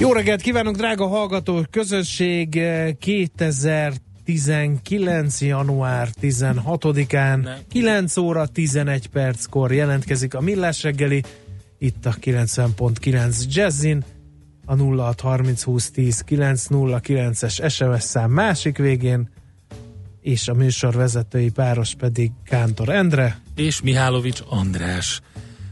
[0.00, 2.60] Jó reggelt kívánok, drága hallgató közösség!
[2.98, 5.40] 2019.
[5.40, 11.22] január 16-án 9 óra 11 perckor jelentkezik a Millás reggeli,
[11.78, 14.04] itt a 90.9 Jazzin,
[14.66, 19.28] a 0630 20 10 909-es SMS szám másik végén,
[20.20, 25.20] és a műsor vezetői páros pedig Kántor Endre és Mihálovics András.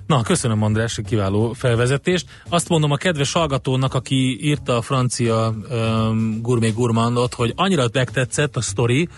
[0.07, 2.27] Na, köszönöm András, kiváló felvezetést.
[2.49, 8.57] Azt mondom a kedves hallgatónak, aki írta a francia um, gourmet gourmandot, hogy annyira megtetszett
[8.57, 9.09] a sztori,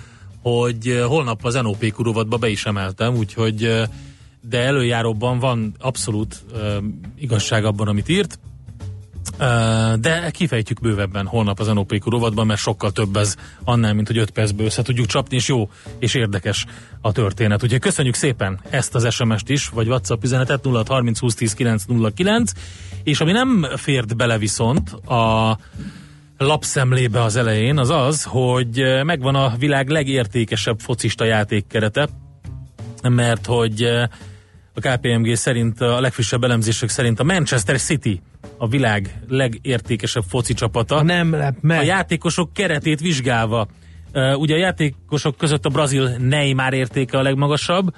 [0.43, 3.83] hogy holnap az NOP kurovatba be is emeltem, úgyhogy
[4.41, 6.77] de előjáróban van abszolút uh,
[7.17, 8.39] igazság abban, amit írt.
[10.01, 14.31] De kifejtjük bővebben holnap az NOP rovatban, mert sokkal több ez annál, mint hogy 5
[14.31, 16.67] percből össze tudjuk csapni, és jó és érdekes
[17.01, 17.63] a történet.
[17.63, 22.53] Úgyhogy köszönjük szépen ezt az SMS-t is, vagy WhatsApp üzenetet 0630 20 10 909,
[23.03, 25.59] és ami nem fért bele viszont a
[26.39, 32.09] lapszemlébe az elején, az az, hogy megvan a világ legértékesebb focista játékkerete,
[33.03, 33.83] mert hogy
[34.75, 38.21] a KPMG szerint, a legfrissebb elemzések szerint a Manchester City
[38.59, 41.03] a világ legértékesebb foci csapata.
[41.03, 41.79] Nem lep meg.
[41.79, 43.69] A játékosok keretét vizsgálva.
[44.35, 47.95] Ugye a játékosok között a brazil Neymar értéke a legmagasabb,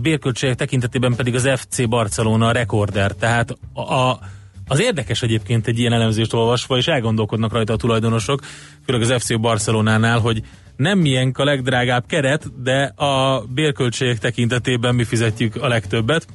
[0.00, 3.12] bérköltségek tekintetében pedig az FC Barcelona a rekorder.
[3.12, 4.18] Tehát a, a
[4.66, 8.40] az érdekes egyébként egy ilyen elemzést olvasva, és elgondolkodnak rajta a tulajdonosok,
[8.84, 10.42] főleg az FC Barcelonánál, hogy
[10.76, 16.26] nem milyen a legdrágább keret, de a bérköltségek tekintetében mi fizetjük a legtöbbet.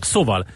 [0.00, 0.46] Szóval,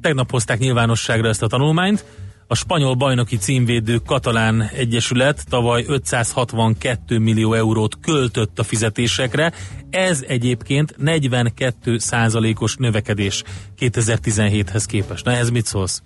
[0.00, 2.04] tegnap hozták nyilvánosságra ezt a tanulmányt,
[2.46, 9.52] a spanyol bajnoki címvédő Katalán Egyesület tavaly 562 millió eurót költött a fizetésekre,
[9.90, 13.42] ez egyébként 42 százalékos növekedés
[13.78, 15.24] 2017-hez képest.
[15.24, 16.02] Na ez mit szólsz?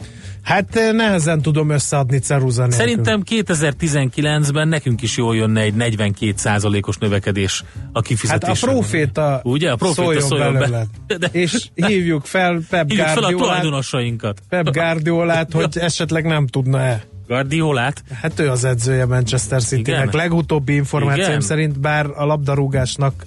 [0.48, 2.78] Hát eh, nehezen tudom összeadni ceruza nélkül.
[2.78, 8.54] Szerintem 2019-ben nekünk is jól jönne egy 42 százalékos növekedés a kifizetésre.
[8.54, 9.70] Hát a proféta, Ugye?
[9.70, 11.16] A proféta szóljon, szóljon be.
[11.18, 14.40] De, és hívjuk fel Pep hívjuk fel a tulajdonosainkat.
[14.48, 17.02] Pep Guardiolát, hogy esetleg nem tudna-e.
[17.26, 18.02] Guardiolát?
[18.20, 20.12] Hát ő az edzője Manchester City-nek.
[20.12, 21.40] Legutóbbi információim Igen?
[21.40, 23.26] szerint, bár a labdarúgásnak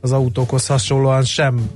[0.00, 1.70] az autókhoz hasonlóan sem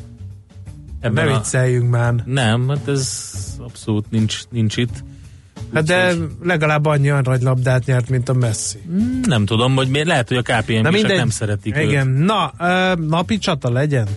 [1.00, 2.14] Ebben ne vicceljünk már.
[2.26, 5.04] Nem, hát ez abszolút nincs, nincs itt.
[5.74, 7.10] Hát de legalább annyi
[7.42, 8.78] labdát nyert, mint a Messi.
[8.92, 12.26] Mm, nem tudom, hogy miért lehet, hogy a KPM nem szeretik Igen, őt.
[12.26, 12.54] na,
[12.96, 14.08] napi csata legyen.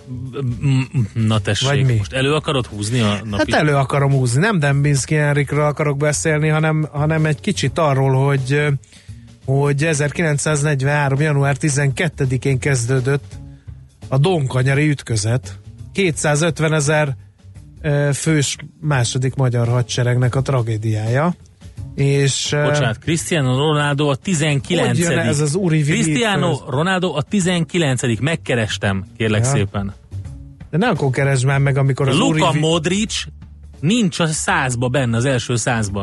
[1.13, 1.93] Na tessék, Vagy mi?
[1.93, 6.47] most elő akarod húzni a napi Hát elő akarom húzni, nem Dembinski Henrikről akarok beszélni,
[6.47, 8.63] hanem, hanem egy kicsit arról, hogy
[9.45, 11.19] hogy 1943.
[11.19, 13.33] január 12-én kezdődött
[14.07, 15.59] a Donkanyari ütközet.
[15.93, 17.15] 250 ezer
[18.13, 21.35] fős második magyar hadseregnek a tragédiája.
[21.95, 25.05] És, Bocsánat, Cristiano Ronaldo a 19.
[25.07, 28.19] Hogy ez az úri Cristiano Ronaldo a 19.
[28.19, 29.49] Megkerestem, kérlek ja.
[29.49, 29.93] szépen.
[30.69, 32.59] De ne akkor keresd már meg, amikor az Luka úri...
[32.59, 33.23] Modric
[33.79, 36.01] nincs a százba benne, az első százba.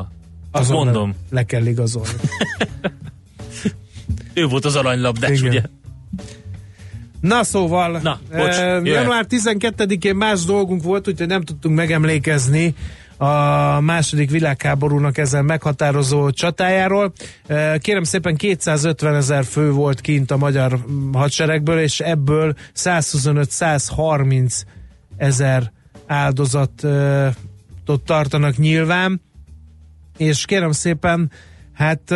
[0.51, 1.15] Azt Azon mondom.
[1.31, 2.09] Le kell igazolni.
[4.35, 5.51] ő volt az aranylabdás, Igen.
[5.51, 5.63] ugye?
[7.21, 12.75] Na szóval, Na, bocs, eh, január 12-én más dolgunk volt, úgyhogy nem tudtunk megemlékezni
[13.23, 17.13] a második világháborúnak ezen meghatározó csatájáról.
[17.79, 24.63] Kérem szépen 250 ezer fő volt kint a magyar hadseregből, és ebből 125-130
[25.17, 25.73] ezer
[26.07, 26.83] áldozatot
[28.05, 29.21] tartanak nyilván.
[30.17, 31.31] És kérem szépen,
[31.73, 32.15] hát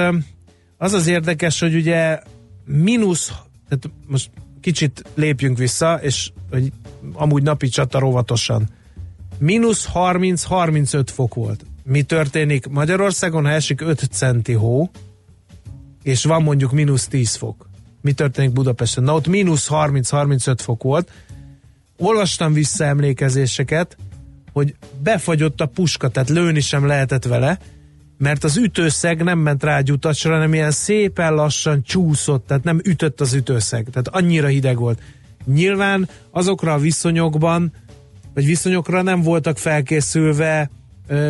[0.76, 2.20] az az érdekes, hogy ugye
[2.64, 3.32] mínusz,
[3.68, 4.30] tehát most
[4.60, 6.72] kicsit lépjünk vissza, és hogy
[7.12, 8.68] amúgy napi csata óvatosan.
[9.38, 11.64] Mínusz 30-35 fok volt.
[11.82, 14.90] Mi történik Magyarországon, ha esik 5 centi hó,
[16.02, 17.68] és van mondjuk mínusz 10 fok?
[18.00, 19.04] Mi történik Budapesten?
[19.04, 21.10] Na ott mínusz 30-35 fok volt.
[21.98, 23.96] Olvastam vissza emlékezéseket,
[24.52, 27.58] hogy befagyott a puska, tehát lőni sem lehetett vele,
[28.18, 32.80] mert az ütőszeg nem ment rá egy utacsra, hanem ilyen szépen lassan csúszott, tehát nem
[32.84, 35.02] ütött az ütőszeg, tehát annyira hideg volt.
[35.44, 37.72] Nyilván azokra a viszonyokban,
[38.36, 40.70] vagy viszonyokra nem voltak felkészülve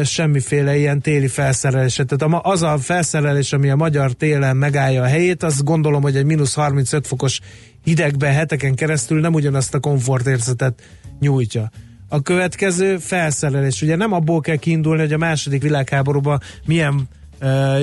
[0.04, 2.04] semmiféle ilyen téli felszerelésre.
[2.04, 6.24] Tehát az a felszerelés, ami a magyar télen megállja a helyét, azt gondolom, hogy egy
[6.24, 7.40] mínusz 35 fokos
[7.84, 10.82] hidegben heteken keresztül nem ugyanazt a komfortérzetet
[11.20, 11.70] nyújtja.
[12.08, 13.82] A következő felszerelés.
[13.82, 17.08] Ugye nem abból kell kiindulni, hogy a második világháborúban milyen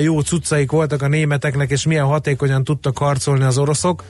[0.02, 4.04] jó cuccaik voltak a németeknek, és milyen hatékonyan tudtak harcolni az oroszok,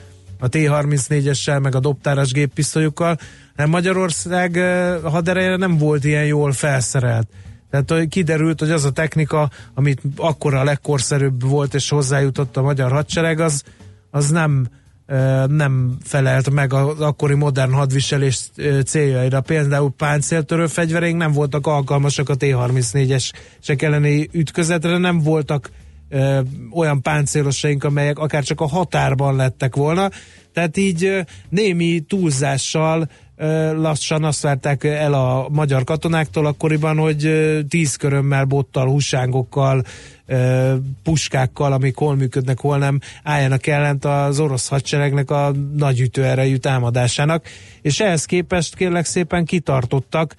[0.45, 3.17] a T-34-essel, meg a dobtáras géppisztolyokkal,
[3.55, 7.27] hanem Magyarország ö, hadereje nem volt ilyen jól felszerelt.
[7.69, 12.91] Tehát kiderült, hogy az a technika, amit akkor a legkorszerűbb volt és hozzájutott a magyar
[12.91, 13.63] hadsereg, az,
[14.11, 14.67] az nem,
[15.05, 19.41] ö, nem felelt meg az akkori modern hadviselés ö, céljaira.
[19.41, 23.31] Például páncéltörő fegyvereink nem voltak alkalmasak a T-34-es
[23.77, 25.69] elleni ütközetre, nem voltak
[26.15, 26.39] ö,
[26.71, 30.09] olyan páncélosaink, amelyek akár csak a határban lettek volna.
[30.53, 31.19] Tehát így ö,
[31.49, 38.45] némi túlzással ö, lassan azt várták el a magyar katonáktól akkoriban, hogy ö, tíz körömmel,
[38.45, 39.83] bottal, húsángokkal,
[40.25, 40.73] ö,
[41.03, 47.45] puskákkal, amik hol működnek, hol nem, álljanak ellent az orosz hadseregnek a nagy ütőerejű támadásának.
[47.81, 50.35] És ehhez képest kérlek szépen kitartottak.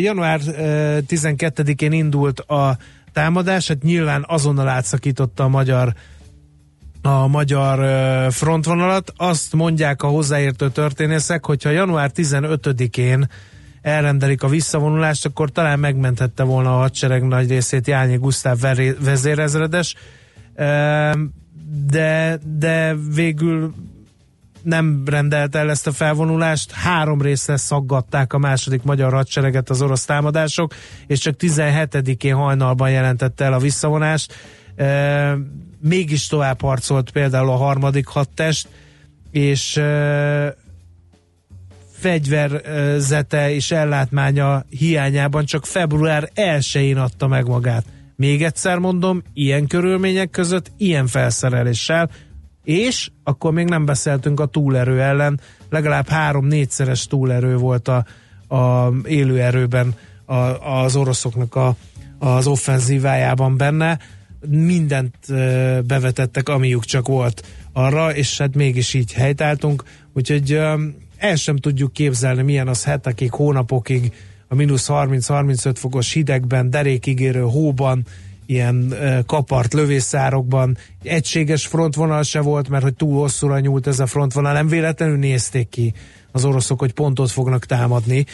[0.00, 2.76] Január ö, 12-én indult a
[3.14, 5.94] támadás, hát nyilván azonnal átszakította a magyar
[7.02, 7.78] a magyar
[8.32, 9.12] frontvonalat.
[9.16, 13.28] Azt mondják a hozzáértő történészek, hogyha január 15-én
[13.82, 18.58] elrendelik a visszavonulást, akkor talán megmenthette volna a hadsereg nagy részét Jányi Gusztáv
[19.00, 19.94] vezérezredes,
[21.90, 23.74] de, de végül
[24.64, 30.04] nem rendelt el ezt a felvonulást, három részre szaggatták a második magyar hadsereget az orosz
[30.04, 30.74] támadások,
[31.06, 34.34] és csak 17-én hajnalban jelentette el a visszavonást.
[34.76, 35.36] E,
[35.80, 38.68] mégis tovább harcolt például a harmadik hadtest,
[39.30, 40.56] és e,
[41.92, 47.84] fegyverzete és ellátmánya hiányában csak február 1-én adta meg magát.
[48.16, 52.10] Még egyszer mondom, ilyen körülmények között, ilyen felszereléssel,
[52.64, 55.40] és akkor még nem beszéltünk a túlerő ellen,
[55.70, 58.04] legalább három-négyszeres túlerő volt a,
[58.56, 59.94] a élőerőben
[60.24, 60.34] a,
[60.82, 61.76] az oroszoknak a,
[62.18, 63.98] az offenzívájában benne.
[64.48, 65.16] Mindent
[65.86, 70.52] bevetettek, amiük csak volt arra, és hát mégis így helytáltunk, úgyhogy
[71.16, 74.12] el sem tudjuk képzelni, milyen az hetekig, hónapokig
[74.48, 78.06] a mínusz 30-35 fokos hidegben, derékigérő hóban,
[78.46, 78.94] ilyen
[79.26, 84.68] kapart lövészárokban, egységes frontvonal se volt, mert hogy túl hosszúra nyúlt ez a frontvonal, nem
[84.68, 85.94] véletlenül nézték ki
[86.32, 88.26] az oroszok, hogy pontot fognak támadni,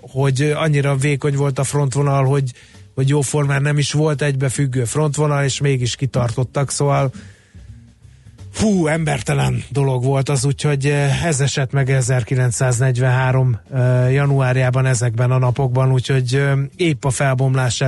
[0.00, 2.52] hogy annyira vékony volt a frontvonal, hogy,
[2.94, 7.12] hogy jóformán nem is volt egybefüggő frontvonal, és mégis kitartottak, szóval
[8.58, 10.86] Fú, embertelen dolog volt az, úgyhogy
[11.24, 16.42] ez esett meg 1943 eh, januárjában ezekben a napokban, úgyhogy
[16.76, 17.80] épp a felbomlás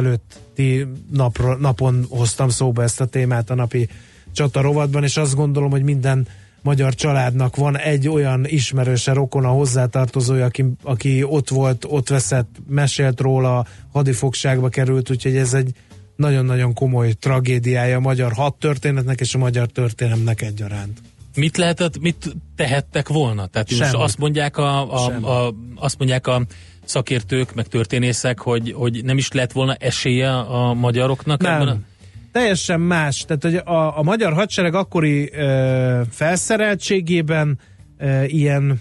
[0.60, 3.88] előtti napra, napon hoztam szóba ezt a témát a napi
[4.32, 6.26] csata rovatban, és azt gondolom, hogy minden
[6.62, 13.20] magyar családnak van egy olyan ismerőse, rokona, hozzátartozója, aki, aki ott volt, ott veszett, mesélt
[13.20, 15.72] róla, hadifogságba került, úgyhogy ez egy
[16.16, 20.98] nagyon-nagyon komoly tragédiája a magyar hadtörténetnek és a magyar történelemnek egyaránt.
[21.34, 23.46] Mit lehetett, mit tehettek volna?
[23.46, 24.00] Tehát most Semmit.
[24.00, 25.24] azt mondják a, a, Semmit.
[25.24, 26.42] a, azt mondják a
[26.90, 31.42] szakértők, meg történészek, hogy, hogy nem is lett volna esélye a magyaroknak?
[31.44, 31.84] ebben a- Nem.
[32.32, 33.24] Teljesen más.
[33.26, 37.58] Tehát, hogy a, a magyar hadsereg akkori ö, felszereltségében
[37.98, 38.80] ö, ilyen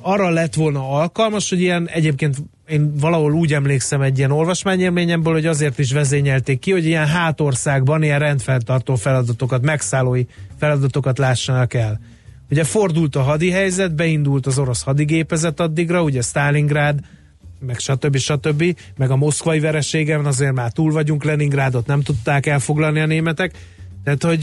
[0.00, 2.36] arra lett volna alkalmas, hogy ilyen egyébként
[2.68, 8.02] én valahol úgy emlékszem egy ilyen olvasmányélményemből, hogy azért is vezényelték ki, hogy ilyen hátországban
[8.02, 10.24] ilyen rendfeltartó feladatokat, megszállói
[10.58, 12.00] feladatokat lássanak el.
[12.52, 17.00] Ugye fordult a hadi helyzet, beindult az orosz hadigépezet addigra, ugye Stalingrád,
[17.60, 18.16] meg stb.
[18.16, 18.76] stb.
[18.96, 23.52] meg a moszkvai vereségen azért már túl vagyunk, Leningrádot nem tudták elfoglalni a németek,
[24.04, 24.40] tehát, hogy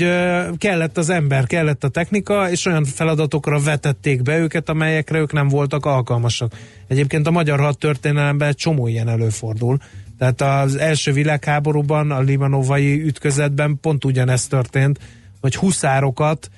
[0.58, 5.48] kellett az ember, kellett a technika, és olyan feladatokra vetették be őket, amelyekre ők nem
[5.48, 6.54] voltak alkalmasak.
[6.88, 9.78] Egyébként a magyar hadtörténelemben csomó ilyen előfordul.
[10.18, 15.00] Tehát az első világháborúban, a limanovai ütközetben pont ugyanezt történt,
[15.42, 16.50] hogy huszárokat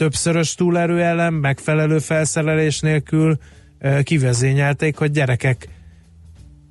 [0.00, 3.38] többszörös túlerő ellen, megfelelő felszerelés nélkül
[4.02, 5.68] kivezényelték, hogy gyerekek,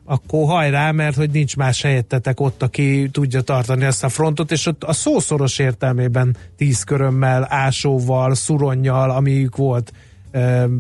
[0.05, 4.65] akkor hajrá, mert hogy nincs más helyettetek ott, aki tudja tartani ezt a frontot, és
[4.65, 9.93] ott a szószoros értelmében tíz körömmel, ásóval, szuronnyal, amiük volt,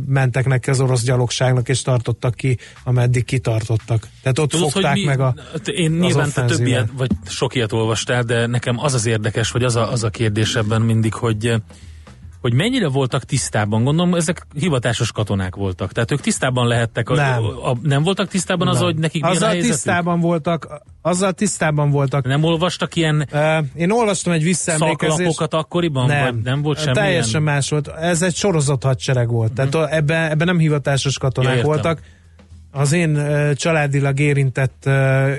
[0.05, 4.07] mentek neki az orosz gyalogságnak, és tartottak ki, ameddig kitartottak.
[4.21, 7.55] Tehát ott Tudod, fogták mi, meg a hát Én nyilván te több ilyet, vagy sok
[7.55, 11.13] ilyet olvastál, de nekem az az érdekes, vagy az a, az a kérdés ebben mindig,
[11.13, 11.61] hogy
[12.41, 17.69] hogy mennyire voltak tisztában, gondolom ezek hivatásos katonák voltak, tehát ők tisztában lehettek, nem, a,
[17.69, 22.25] a, nem voltak tisztában az, hogy nekik azzal milyen a tisztában voltak, azzal tisztában voltak.
[22.25, 25.41] Nem olvastak ilyen uh, Én olvastam egy visszaemlékezést.
[25.41, 26.05] Akkoriban?
[26.05, 27.87] Nem, vagy nem volt semmi Teljesen más volt.
[27.87, 29.69] Ez egy sorozat hadsereg volt, uh-huh.
[29.69, 32.01] tehát ebben ebbe nem hivatásos katonák ja, voltak.
[32.71, 35.31] Az én uh, családilag érintett uh,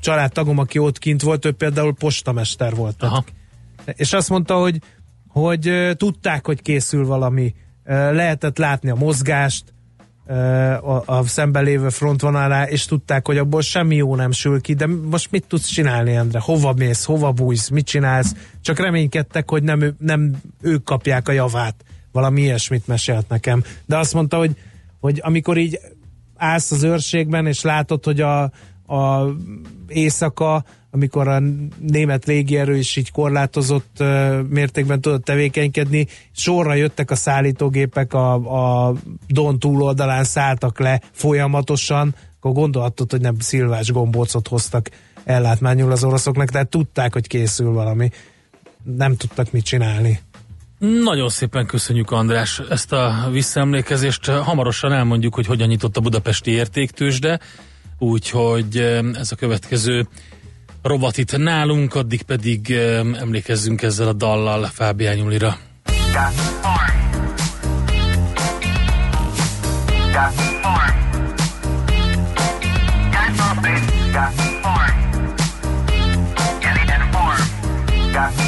[0.00, 3.02] családtagom, aki ott kint volt, ő például postamester volt.
[3.02, 3.24] Aha.
[3.84, 4.78] Tehát, és azt mondta, hogy
[5.38, 7.54] hogy tudták, hogy készül valami,
[7.88, 9.64] lehetett látni a mozgást
[10.82, 14.86] a, a szemben lévő frontvonalá, és tudták, hogy abból semmi jó nem sül ki, de
[14.86, 16.40] most mit tudsz csinálni, Endre?
[16.40, 18.34] Hova mész, hova bújsz, mit csinálsz?
[18.60, 21.74] Csak reménykedtek, hogy nem, nem ők kapják a javát.
[22.12, 23.64] Valami ilyesmit mesélt nekem.
[23.86, 24.56] De azt mondta, hogy,
[25.00, 25.78] hogy amikor így
[26.36, 28.42] állsz az őrségben, és látod, hogy a,
[28.86, 29.34] a
[29.86, 31.42] éjszaka amikor a
[31.78, 34.02] német légierő is így korlátozott
[34.48, 38.34] mértékben tudott tevékenykedni, sorra jöttek a szállítógépek, a,
[38.88, 38.94] a
[39.28, 44.90] Don túloldalán szálltak le folyamatosan, akkor gondolhatod, hogy nem szilvás gombócot hoztak
[45.24, 48.10] ellátmányul az oroszoknak, tehát tudták, hogy készül valami.
[48.96, 50.20] Nem tudtak mit csinálni.
[50.78, 54.26] Nagyon szépen köszönjük András ezt a visszaemlékezést.
[54.26, 57.40] Hamarosan elmondjuk, hogy hogyan nyitott a budapesti értéktősde,
[57.98, 58.76] úgyhogy
[59.14, 60.08] ez a következő
[60.88, 62.70] rovat itt nálunk, addig pedig
[63.18, 65.58] emlékezzünk ezzel a dallal Fábián Nyulira.
[78.18, 78.47] puzzle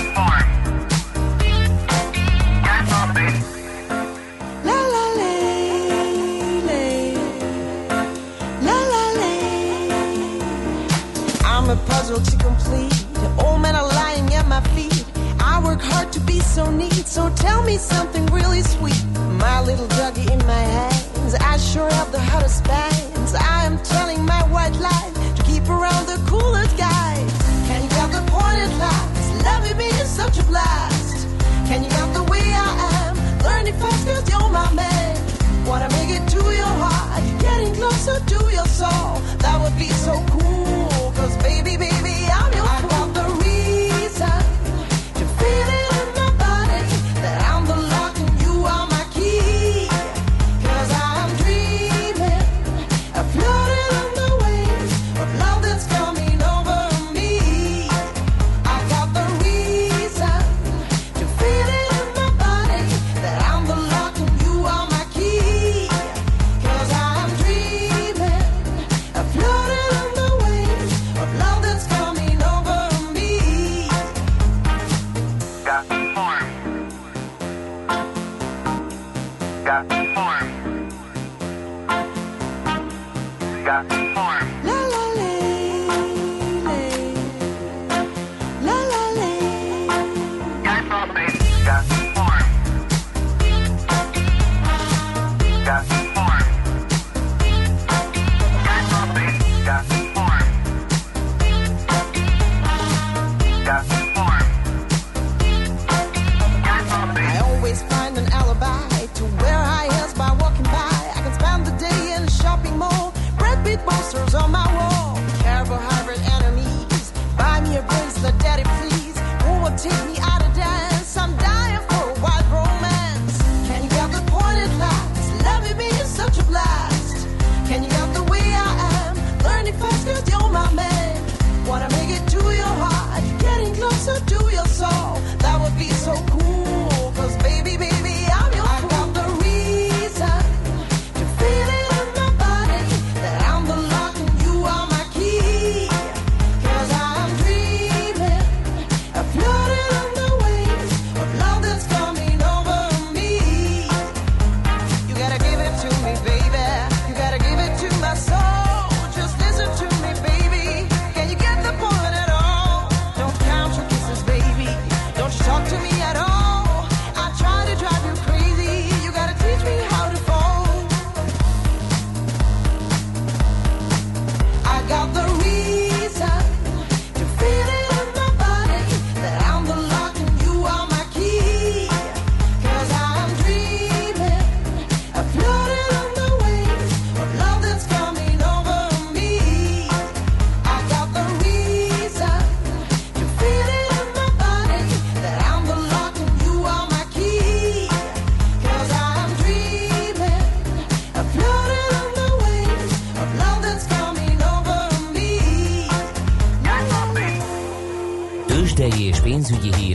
[16.50, 19.00] so neat, so tell me something really sweet.
[19.38, 23.34] My little doggy in my hands, I sure have the hottest bands.
[23.34, 27.32] I am telling my white lies to keep around the coolest guys.
[27.68, 29.44] Can you get the pointed lines?
[29.44, 31.28] Loving me is such a blast.
[31.68, 32.70] Can you get the way I
[33.04, 33.14] am?
[33.46, 35.16] Learning fast cause you're my man.
[35.66, 39.22] Wanna make it to your heart, getting closer to your soul.
[39.38, 40.39] That would be so cool,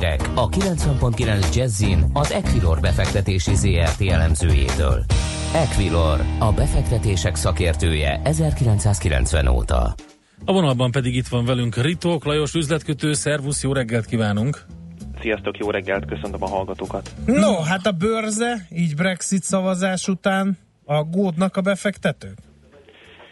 [0.06, 5.04] hírek a 90.9 Jazzin az Equilor befektetési ZRT elemzőjétől.
[5.54, 9.94] Equilor, a befektetések szakértője 1990 óta.
[10.46, 14.58] A vonalban pedig itt van velünk Ritók Lajos üzletkötő, szervusz, jó reggelt kívánunk!
[15.22, 17.10] Sziasztok, jó reggelt, köszöntöm a hallgatókat.
[17.26, 22.38] No, hát a bőrze, így Brexit szavazás után aggódnak a befektetők?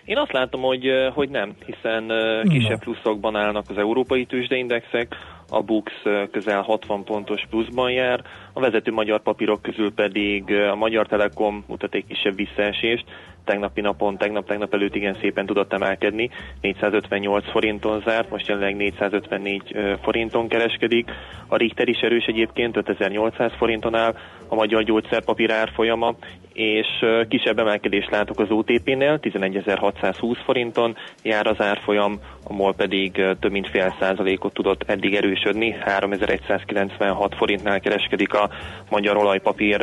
[0.05, 2.11] Én azt látom, hogy, hogy nem, hiszen
[2.49, 5.15] kisebb pluszokban állnak az európai tőzsdeindexek,
[5.53, 5.91] a BUX
[6.31, 8.21] közel 60 pontos pluszban jár,
[8.53, 13.05] a vezető magyar papírok közül pedig a Magyar Telekom mutat egy kisebb visszaesést,
[13.45, 16.29] tegnapi napon, tegnap-tegnap előtt igen szépen tudott emelkedni,
[16.61, 21.11] 458 forinton zárt, most jelenleg 454 forinton kereskedik.
[21.47, 24.15] A Richter is erős egyébként, 5800 forinton áll,
[24.47, 26.15] a magyar gyógyszerpapír árfolyama,
[26.53, 26.87] és
[27.27, 33.69] kisebb emelkedést látok az OTP-nél, 11.620 forinton jár az árfolyam, a MOL pedig több mint
[33.69, 38.49] fél százalékot tudott eddig erősödni, 3196 forintnál kereskedik a
[38.89, 39.81] magyar olajpapír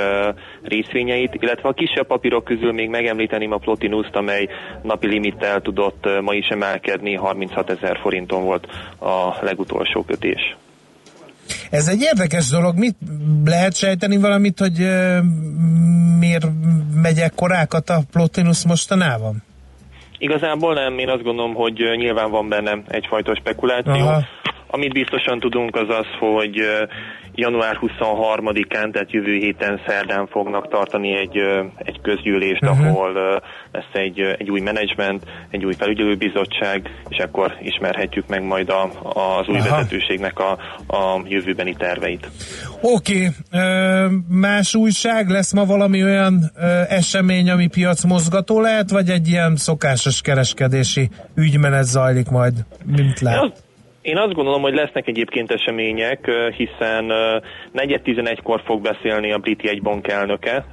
[0.63, 4.49] részvényeit, illetve a kisebb papírok közül még megemlíteném a Plotinus-t, amely
[4.83, 8.67] napi limittel tudott ma is emelkedni, 36 ezer forinton volt
[8.99, 10.57] a legutolsó kötés.
[11.71, 12.79] Ez egy érdekes dolog.
[12.79, 12.97] Mit
[13.45, 14.79] lehet sejteni valamit, hogy
[16.19, 16.47] miért
[17.03, 19.43] megy korákat a Plotinus mostanában?
[20.19, 23.93] Igazából nem, én azt gondolom, hogy nyilván van benne egyfajta spekuláció.
[23.93, 24.23] Aha.
[24.67, 26.61] Amit biztosan tudunk az az, hogy
[27.35, 31.37] január 23-án, tehát jövő héten szerdán fognak tartani egy,
[31.77, 32.87] egy közgyűlést, uh-huh.
[32.87, 38.83] ahol lesz egy, egy új menedzsment, egy új felügyelőbizottság, és akkor ismerhetjük meg majd a,
[39.39, 39.77] az új Aha.
[39.77, 40.51] vezetőségnek a,
[40.87, 42.29] a jövőbeni terveit.
[42.81, 44.17] Oké, okay.
[44.29, 46.51] más újság lesz ma valami olyan
[46.89, 53.69] esemény, ami piac mozgató lehet, vagy egy ilyen szokásos kereskedési ügymenet zajlik majd, mint lát?
[54.11, 57.05] Én azt gondolom, hogy lesznek egyébként események, hiszen
[57.75, 60.65] 4.11-kor fog beszélni a brit jegybank elnöke,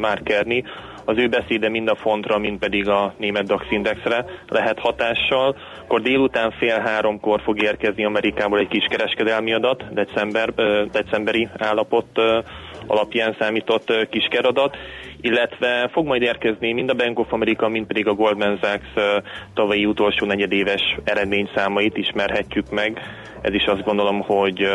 [0.00, 0.58] Mark Kerny.
[1.04, 5.56] Az ő beszéde mind a fontra, mind pedig a német DAX indexre lehet hatással.
[5.82, 10.54] Akkor délután fél háromkor fog érkezni Amerikából egy kis kereskedelmi adat, december,
[10.92, 12.06] decemberi állapot
[12.88, 14.76] alapján számított kiskeраdat,
[15.20, 18.86] illetve fog majd érkezni mind a Bank of America, mind pedig a Goldman Sachs
[19.54, 23.00] tavalyi utolsó negyedéves eredményszámait ismerhetjük meg.
[23.40, 24.68] Ez is azt gondolom, hogy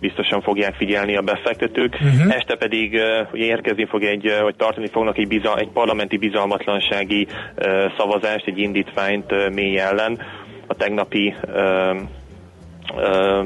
[0.00, 1.94] biztosan fogják figyelni a befektetők.
[1.94, 2.34] Uh-huh.
[2.34, 7.26] Este pedig uh, érkezni fog egy, uh, vagy tartani fognak egy, bizal, egy parlamenti bizalmatlansági
[7.26, 10.18] uh, szavazást, egy indítványt uh, mély ellen.
[10.66, 12.00] A tegnapi uh,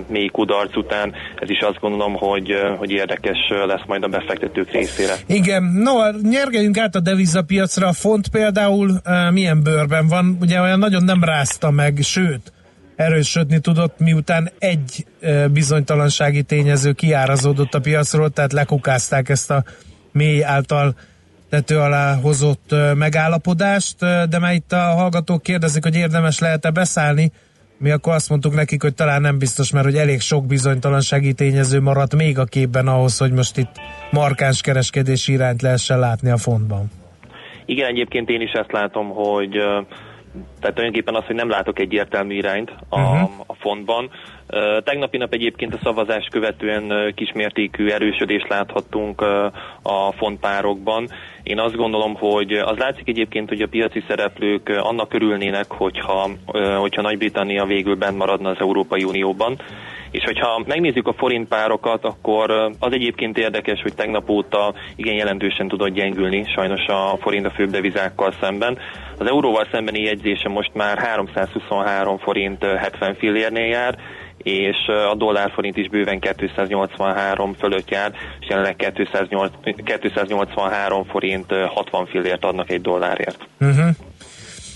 [0.08, 5.14] mély kudarc után, ez is azt gondolom, hogy, hogy érdekes lesz majd a befektetők részére.
[5.26, 9.00] Igen, no, nyergeljünk át a devizapiacra, a font például
[9.32, 12.52] milyen bőrben van, ugye olyan nagyon nem rázta meg, sőt,
[12.96, 15.06] erősödni tudott, miután egy
[15.50, 19.64] bizonytalansági tényező kiárazódott a piacról, tehát lekukázták ezt a
[20.12, 20.94] mély által
[21.50, 23.98] tető alá hozott megállapodást,
[24.28, 27.32] de már itt a hallgatók kérdezik, hogy érdemes lehet-e beszállni,
[27.78, 31.80] mi akkor azt mondtuk nekik, hogy talán nem biztos, mert hogy elég sok bizonytalansági tényező
[31.80, 36.90] maradt még a képben ahhoz, hogy most itt markáns kereskedési irányt lehessen látni a fontban.
[37.66, 39.56] Igen, egyébként én is ezt látom, hogy
[40.60, 43.30] tehát tulajdonképpen az, hogy nem látok egyértelmű irányt a, uh-huh.
[43.46, 44.10] a fontban.
[44.84, 49.20] Tegnapi nap egyébként a szavazást követően kismértékű erősödést láthattunk
[49.82, 51.08] a fontpárokban.
[51.42, 56.28] Én azt gondolom, hogy az látszik egyébként, hogy a piaci szereplők annak örülnének, hogyha,
[56.78, 59.56] hogyha Nagy-Britannia végül bent maradna az Európai Unióban.
[60.10, 65.68] És hogyha megnézzük a forint párokat, akkor az egyébként érdekes, hogy tegnap óta igen jelentősen
[65.68, 68.78] tudott gyengülni sajnos a forint a főbb devizákkal szemben.
[69.18, 70.00] Az euróval szembeni
[70.48, 73.98] jegyzése most már 323 forint 70 fillérnél jár,
[74.38, 74.76] és
[75.12, 82.80] a dollárforint is bőven 283 fölött jár, és jelenleg 283 forint 60 fillért adnak egy
[82.80, 83.48] dollárért.
[83.60, 83.88] Uh-huh.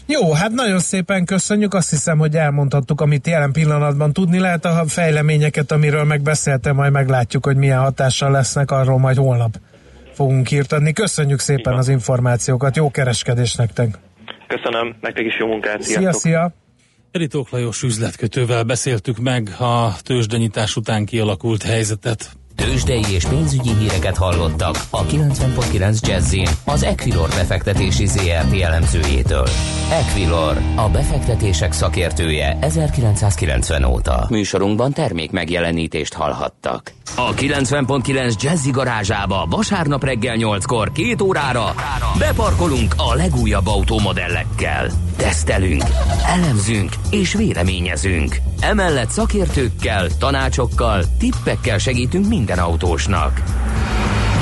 [0.06, 1.74] Jó, hát nagyon szépen köszönjük.
[1.74, 4.64] Azt hiszem, hogy elmondhattuk, amit jelen pillanatban tudni lehet.
[4.64, 9.54] A fejleményeket, amiről megbeszéltem, majd meglátjuk, hogy milyen hatással lesznek, arról majd holnap
[10.12, 10.92] fogunk írtani.
[10.92, 13.98] Köszönjük szépen az információkat, jó kereskedés nektek!
[14.57, 16.12] Köszönöm, nektek is jó munkát, sziasztok!
[16.12, 16.53] Szia, szia!
[17.11, 22.33] Eritók Lajos üzletkötővel beszéltük meg a tőzsdenyítás után kialakult helyzetet.
[22.64, 29.46] Tőzsdei és pénzügyi híreket hallottak a 90.9 jazz az Equilor befektetési ZRT elemzőjétől.
[29.90, 34.27] Equilor, a befektetések szakértője 1990 óta.
[34.31, 36.92] Műsorunkban termék megjelenítést hallhattak.
[37.16, 41.75] A 90.9 Jazzy garázsába vasárnap reggel 8-kor két órára
[42.18, 44.90] beparkolunk a legújabb autómodellekkel.
[45.16, 45.83] Tesztelünk,
[46.27, 48.37] elemzünk és véleményezünk.
[48.61, 53.42] Emellett szakértőkkel, tanácsokkal, tippekkel segítünk minden autósnak.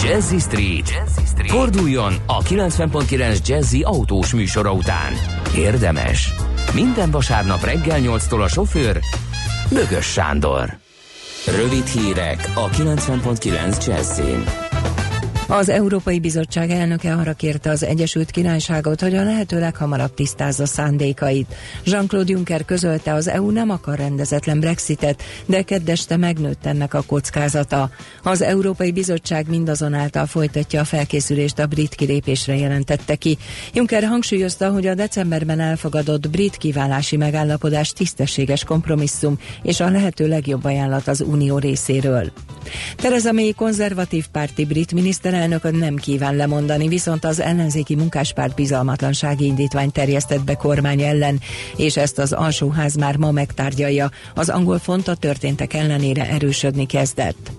[0.03, 0.91] Jazzy Street.
[0.91, 1.51] Jazzy Street.
[1.51, 5.13] Forduljon a 90.9 Jazzy autós műsora után.
[5.57, 6.33] Érdemes.
[6.75, 9.01] Minden vasárnap reggel 8-tól a sofőr
[9.69, 10.79] Bögös Sándor.
[11.47, 14.70] Rövid hírek a 90.9 Jazzin.
[15.51, 21.55] Az Európai Bizottság elnöke arra kérte az Egyesült Királyságot, hogy a lehető leghamarabb tisztázza szándékait.
[21.85, 27.91] Jean-Claude Juncker közölte, az EU nem akar rendezetlen Brexitet, de keddeste megnőtt ennek a kockázata.
[28.23, 33.39] Az Európai Bizottság mindazonáltal folytatja a felkészülést a brit kilépésre jelentette ki.
[33.75, 40.65] Juncker hangsúlyozta, hogy a decemberben elfogadott brit kiválási megállapodás tisztességes kompromisszum és a lehető legjobb
[40.65, 42.33] ajánlat az Unió részéről.
[42.97, 49.45] Tereza May konzervatív párti brit miniszter miniszterelnök nem kíván lemondani, viszont az ellenzéki munkáspárt bizalmatlansági
[49.45, 51.41] indítványt terjesztett be kormány ellen,
[51.77, 54.11] és ezt az alsóház már ma megtárgyalja.
[54.35, 57.51] Az angol font a történtek ellenére erősödni kezdett.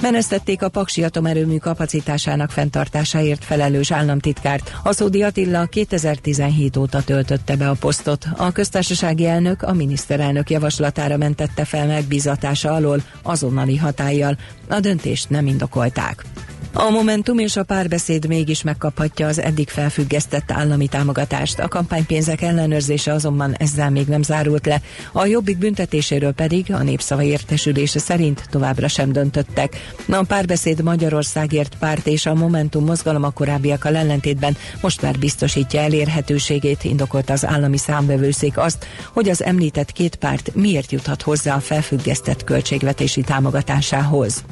[0.00, 4.72] Menesztették a Paksi atomerőmű kapacitásának fenntartásáért felelős államtitkárt.
[4.82, 8.26] Aszódi Attila 2017 óta töltötte be a posztot.
[8.36, 14.38] A köztársasági elnök a miniszterelnök javaslatára mentette fel megbízatása alól azonnali hatállyal.
[14.68, 16.24] A döntést nem indokolták.
[16.72, 21.58] A Momentum és a párbeszéd mégis megkaphatja az eddig felfüggesztett állami támogatást.
[21.58, 24.80] A kampánypénzek ellenőrzése azonban ezzel még nem zárult le.
[25.12, 29.94] A jobbik büntetéséről pedig a népszava értesülése szerint továbbra sem döntöttek.
[30.10, 36.84] A párbeszéd Magyarországért párt és a Momentum mozgalom a korábbiakkal ellentétben most már biztosítja elérhetőségét,
[36.84, 42.44] indokolta az állami számvevőszék azt, hogy az említett két párt miért juthat hozzá a felfüggesztett
[42.44, 44.44] költségvetési támogatásához.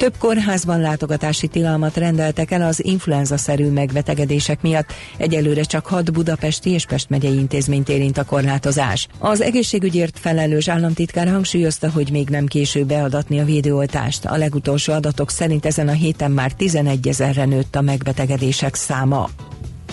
[0.00, 4.92] Több kórházban látogatási tilalmat rendeltek el az influenza-szerű megbetegedések miatt.
[5.16, 9.08] Egyelőre csak hat budapesti és Pest megyei intézményt érint a korlátozás.
[9.18, 14.24] Az egészségügyért felelős államtitkár hangsúlyozta, hogy még nem késő beadatni a védőoltást.
[14.24, 19.28] A legutolsó adatok szerint ezen a héten már 11 ezerre nőtt a megbetegedések száma.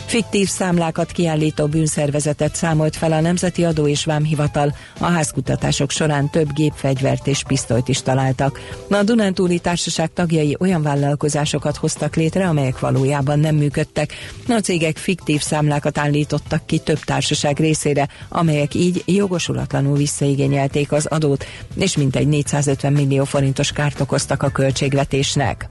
[0.07, 4.75] Fiktív számlákat kiállító bűnszervezetet számolt fel a Nemzeti Adó és Vámhivatal.
[4.99, 8.59] A házkutatások során több gépfegyvert és pisztolyt is találtak.
[8.89, 14.13] A Dunántúli Társaság tagjai olyan vállalkozásokat hoztak létre, amelyek valójában nem működtek.
[14.47, 21.45] A cégek fiktív számlákat állítottak ki több társaság részére, amelyek így jogosulatlanul visszaigényelték az adót,
[21.75, 25.67] és mintegy 450 millió forintos kárt okoztak a költségvetésnek.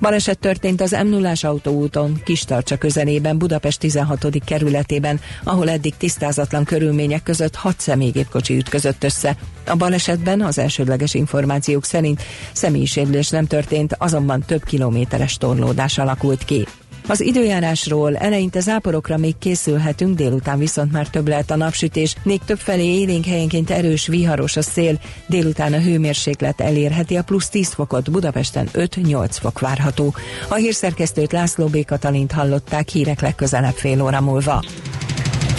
[0.00, 4.26] Baleset történt az m 0 autóúton, Kistarcsa közelében, Budapest 16.
[4.44, 9.36] kerületében, ahol eddig tisztázatlan körülmények között hat személygépkocsi ütközött össze.
[9.66, 16.66] A balesetben az elsődleges információk szerint személyisérülés nem történt, azonban több kilométeres torlódás alakult ki.
[17.08, 22.58] Az időjárásról eleinte záporokra még készülhetünk, délután viszont már több lehet a napsütés, még több
[22.58, 28.10] felé élénk helyenként erős, viharos a szél, délután a hőmérséklet elérheti a plusz 10 fokot,
[28.10, 30.14] Budapesten 5-8 fok várható.
[30.48, 31.84] A hírszerkesztőt László B.
[31.84, 34.64] Katalint hallották hírek legközelebb fél óra múlva.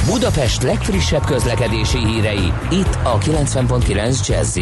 [0.06, 4.58] Budapest legfrissebb közlekedési hírei, itt a 90.9 jazz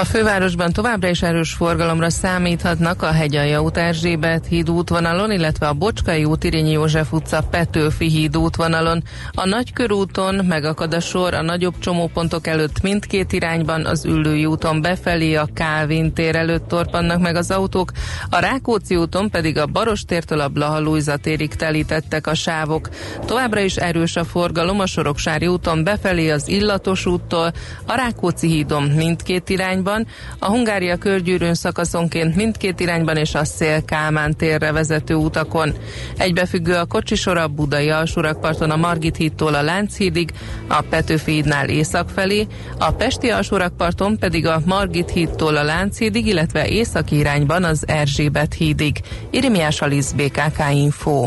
[0.00, 5.72] a fővárosban továbbra is erős forgalomra számíthatnak a Hegyalja út Erzsébet híd útvonalon, illetve a
[5.72, 9.02] Bocskai út Irényi József utca Petőfi híd útvonalon.
[9.32, 15.34] A Nagykörúton megakad a sor a nagyobb csomópontok előtt mindkét irányban, az Üllői úton befelé
[15.34, 17.92] a Kálvin tér előtt torpannak meg az autók,
[18.30, 22.88] a Rákóczi úton pedig a Barostértől a Blaha térig telítettek a sávok.
[23.26, 27.52] Továbbra is erős a forgalom a Soroksári úton befelé az Illatos úttól,
[27.86, 30.06] a Rákóczi hídon mindkét irányban irányban,
[30.38, 35.74] a Hungária körgyűrűn szakaszonként mindkét irányban és a Szél Kálmán térre vezető utakon.
[36.16, 40.30] Egybefüggő a kocsisor a Budai alsórakparton a Margit hídtól a Lánchídig,
[40.68, 42.46] a Petőfi hídnál észak felé,
[42.78, 49.00] a Pesti alsórakparton pedig a Margit hídtól a Lánchídig, illetve északi irányban az Erzsébet hídig.
[49.30, 51.26] Irimiás Alisz BKK Info.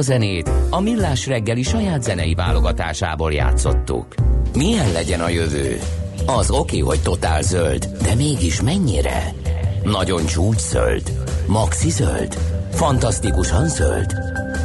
[0.00, 4.14] A zenét a Millás reggeli saját zenei válogatásából játszottuk.
[4.56, 5.78] Milyen legyen a jövő?
[6.26, 9.34] Az oké, hogy totál zöld, de mégis mennyire?
[9.82, 11.12] Nagyon csúcs zöld?
[11.46, 12.38] Maxi zöld?
[12.72, 14.14] Fantasztikusan zöld?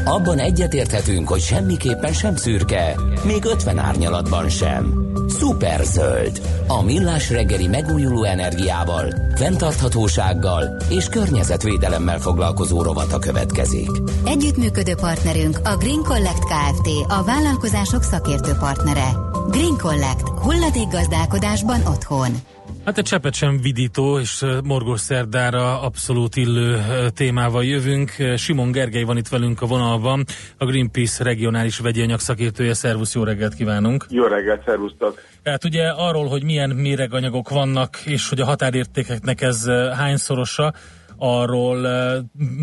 [0.05, 2.95] Abban egyetérthetünk, hogy semmiképpen sem szürke,
[3.25, 5.11] még 50 árnyalatban sem.
[5.27, 6.41] Szuper zöld.
[6.75, 13.89] A millás reggeli megújuló energiával, fenntarthatósággal és környezetvédelemmel foglalkozó rovata következik.
[14.25, 16.87] Együttműködő partnerünk a Green Collect Kft.
[17.07, 19.09] A vállalkozások szakértő partnere.
[19.49, 20.29] Green Collect.
[20.29, 22.31] Hulladék gazdálkodásban otthon.
[22.85, 26.77] Hát egy csepet sem vidító és morgós szerdára abszolút illő
[27.13, 28.11] témával jövünk.
[28.37, 30.23] Simon Gergely van itt velünk a vonalban,
[30.57, 32.73] a Greenpeace regionális vegyi anyag szakértője.
[32.73, 34.05] Szervusz, jó reggelt kívánunk!
[34.09, 35.21] Jó reggelt, szervusztok!
[35.43, 40.73] Tehát ugye arról, hogy milyen méreganyagok vannak, és hogy a határértékeknek ez hányszorosa,
[41.17, 41.87] arról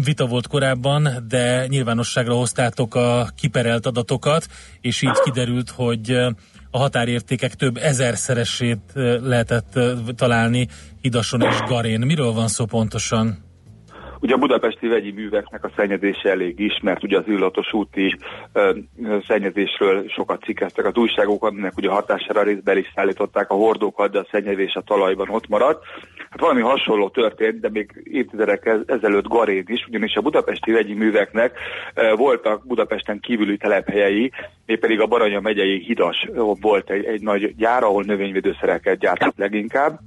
[0.05, 4.47] vita volt korábban, de nyilvánosságra hoztátok a kiperelt adatokat,
[4.81, 6.11] és így kiderült, hogy
[6.71, 9.79] a határértékek több ezerszeresét lehetett
[10.17, 10.69] találni
[11.01, 12.01] Hidason és Garén.
[12.01, 13.52] Miről van szó pontosan?
[14.23, 18.17] Ugye a budapesti vegyi műveknek a szennyezése elég ismert, ugye az illatos úti
[18.53, 18.77] ö,
[19.27, 24.27] szennyezésről sokat cikkeztek az újságok, aminek ugye hatására részben is szállították a hordókat, de a
[24.31, 25.85] szennyezés a talajban ott maradt.
[26.31, 31.59] Hát valami hasonló történt, de még évtizedek ezelőtt Garén is, ugyanis a budapesti vegyi műveknek
[31.95, 34.33] ö, voltak Budapesten kívüli telephelyei,
[34.81, 36.29] pedig a Baranya megyei Hidas
[36.61, 39.99] volt egy, egy nagy gyár, ahol növényvédőszereket gyártott leginkább,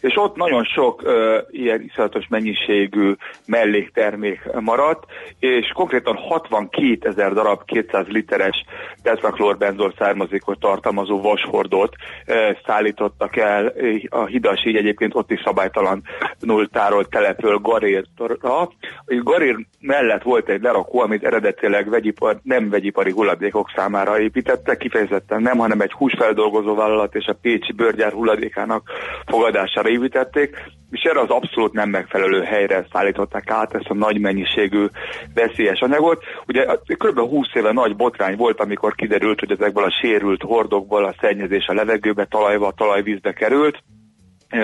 [0.00, 3.14] és ott nagyon sok ö, ilyen iszonyatos mennyiségű
[3.60, 5.04] melléktermék maradt,
[5.38, 8.64] és konkrétan 62 ezer darab 200 literes
[9.02, 11.94] tetraklórbenzol származékot tartalmazó vashordót
[12.24, 13.72] e, szállítottak el
[14.08, 18.68] a hidas, így egyébként ott is szabálytalanul tárolt telepről Garérra.
[19.06, 25.58] Garér mellett volt egy lerakó, amit eredetileg vegyipar, nem vegyipari hulladékok számára építettek, kifejezetten nem,
[25.58, 28.90] hanem egy húsfeldolgozó vállalat és a Pécsi bőrgyár hulladékának
[29.26, 30.56] fogadására építették,
[30.90, 34.86] és erre az abszolút nem megfelelő helyre szállították át ezt a nagy mennyiségű
[35.34, 36.22] veszélyes anyagot.
[36.46, 36.64] Ugye
[36.96, 37.18] kb.
[37.18, 41.74] 20 éve nagy botrány volt, amikor kiderült, hogy ezekből a sérült hordokból a szennyezés a
[41.74, 43.82] levegőbe, talajba, a talajvízbe került,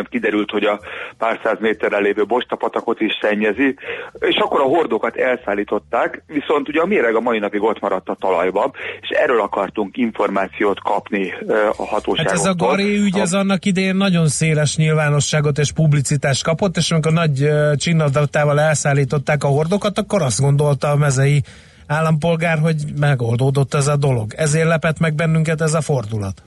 [0.08, 0.80] kiderült, hogy a
[1.18, 3.76] pár száz méterrel lévő bostapatakot is szennyezi,
[4.18, 8.16] és akkor a hordókat elszállították, viszont ugye a méreg a mai napig ott maradt a
[8.20, 11.32] talajban, és erről akartunk információt kapni
[11.76, 12.24] a hatóságoktól.
[12.24, 16.90] Hát ez a Gari ügy, ez annak idején nagyon széles nyilvánosságot és publicitást kapott, és
[16.90, 21.42] amikor nagy csinnadátával elszállították a hordokat, akkor azt gondolta a mezei
[21.86, 24.32] állampolgár, hogy megoldódott ez a dolog.
[24.36, 26.42] Ezért lepett meg bennünket ez a fordulat.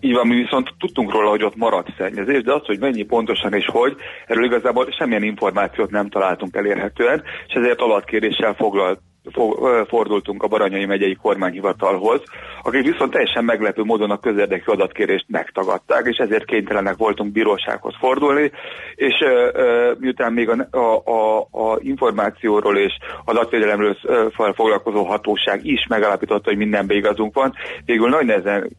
[0.00, 3.52] Így van, mi viszont tudtunk róla, hogy ott maradt szennyezés, de az, hogy mennyi pontosan
[3.52, 9.00] és hogy, erről igazából semmilyen információt nem találtunk elérhetően, és ezért alatkéréssel foglalt
[9.88, 12.22] fordultunk a Baranyai megyei kormányhivatalhoz,
[12.62, 18.50] akik viszont teljesen meglepő módon a közérdekű adatkérést megtagadták, és ezért kénytelenek voltunk bírósághoz fordulni,
[18.94, 22.92] és uh, miután még a, a, a, információról és
[23.24, 23.96] adatvédelemről
[24.54, 27.54] foglalkozó hatóság is megállapította, hogy mindenbe igazunk van,
[27.84, 28.70] végül nagy nehezen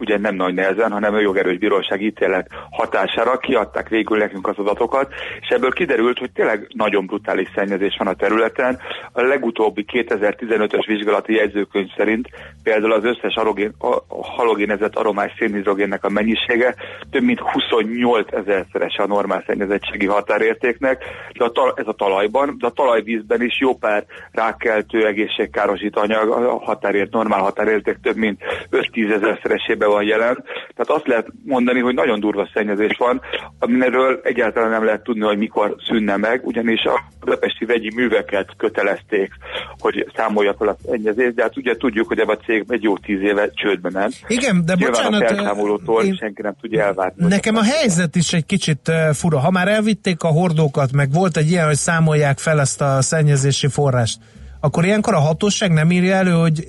[0.00, 5.12] ugye nem nagy nehezen, hanem a jogerős bíróság ítélet hatására kiadták végül nekünk az adatokat,
[5.40, 8.78] és ebből kiderült, hogy tényleg nagyon brutális szennyezés van a területen.
[9.12, 12.28] A legutóbbi 2015-ös vizsgálati jegyzőkönyv szerint
[12.62, 16.74] például az összes arogén, a halogénezett aromás szénhidrogénnek a mennyisége
[17.10, 22.66] több mint 28 ezerszeres a normál szennyezettségi határértéknek, de a tal- ez a talajban, de
[22.66, 29.12] a talajvízben is jó pár rákeltő egészségkárosító anyag, a határért, normál határérték több mint 5-10
[29.12, 30.44] ezerszeresében van jelen.
[30.74, 33.20] Tehát azt lehet mondani, hogy nagyon durva szennyezés van,
[33.58, 39.30] amiről egyáltalán nem lehet tudni, hogy mikor szűnne meg, ugyanis a budapesti vegyi műveket kötelezték,
[39.78, 42.98] hogy számolja fel a szennyezést, de hát ugye tudjuk, hogy ebben a cég egy jó
[42.98, 44.10] tíz éve csődben nem.
[44.26, 46.16] Igen, de Nyilván bocsánat, a felszámolótól én...
[46.16, 47.26] senki nem tudja elvárni.
[47.26, 49.38] Nekem a helyzet is egy kicsit fura.
[49.38, 53.68] Ha már elvitték a hordókat, meg volt egy ilyen, hogy számolják fel ezt a szennyezési
[53.68, 54.18] forrást,
[54.60, 56.64] akkor ilyenkor a hatóság nem írja elő, hogy,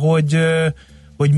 [0.00, 0.36] hogy,
[1.16, 1.30] hogy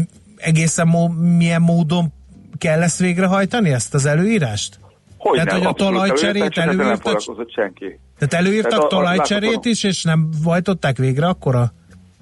[0.45, 2.13] egészen mo- milyen módon
[2.59, 4.79] kell ezt végrehajtani, ezt az előírást?
[5.19, 7.21] Hogy Tehát, nem, hogy a talajcserét előírtak?
[7.55, 7.99] senki.
[8.19, 11.73] Tehát előírtak Tehát talajcserét is, és nem vajtották végre akkora?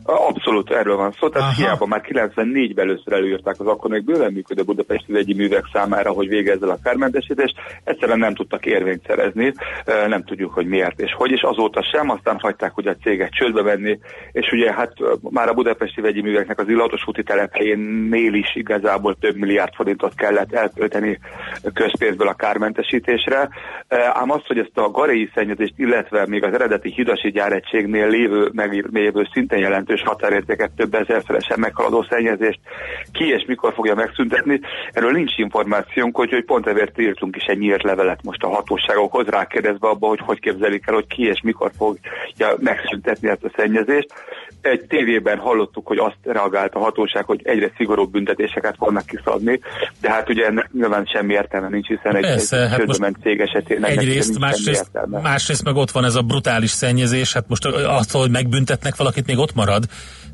[0.04, 1.60] Abszolút erről van szó, tehát Aha.
[1.60, 6.28] hiába már 94-ben először előírták az akkor még bőven működő budapesti vegyi művek számára, hogy
[6.28, 9.52] végezzel a kármentesítést, egyszerűen nem tudtak érvényt szerezni,
[10.08, 13.62] nem tudjuk, hogy miért és hogy, és azóta sem, aztán hagyták hogy a céget csődbe
[13.62, 13.98] venni,
[14.32, 19.36] és ugye hát már a budapesti vegyi műveknek az illatos úti telephelyenél is igazából több
[19.36, 21.18] milliárd forintot kellett elkölteni
[21.74, 23.48] közpénzből a kármentesítésre,
[24.12, 29.28] ám azt, hogy ezt a garéi szennyezést, illetve még az eredeti hidasi gyáretségnél lévő, meglévő
[29.32, 32.60] szinten jelentő jelentős határértéket több ezerszeresen meghaladó szennyezést
[33.12, 34.60] ki és mikor fogja megszüntetni.
[34.92, 39.26] Erről nincs információnk, hogy, hogy pont ezért írtunk is egy nyílt levelet most a hatóságokhoz,
[39.26, 44.12] rákérdezve abba, hogy hogy képzelik el, hogy ki és mikor fogja megszüntetni ezt a szennyezést
[44.62, 49.60] egy tévében hallottuk, hogy azt reagált a hatóság, hogy egyre szigorúbb büntetéseket fognak kiszabni,
[50.00, 53.40] de hát ugye ennek nyilván semmi értelme nincs, hiszen egy, Persze, egy hát most cég
[53.40, 55.20] esetén Egyrészt, másrészt, értelme.
[55.20, 59.38] másrészt meg ott van ez a brutális szennyezés, hát most azt, hogy megbüntetnek valakit, még
[59.38, 59.84] ott marad.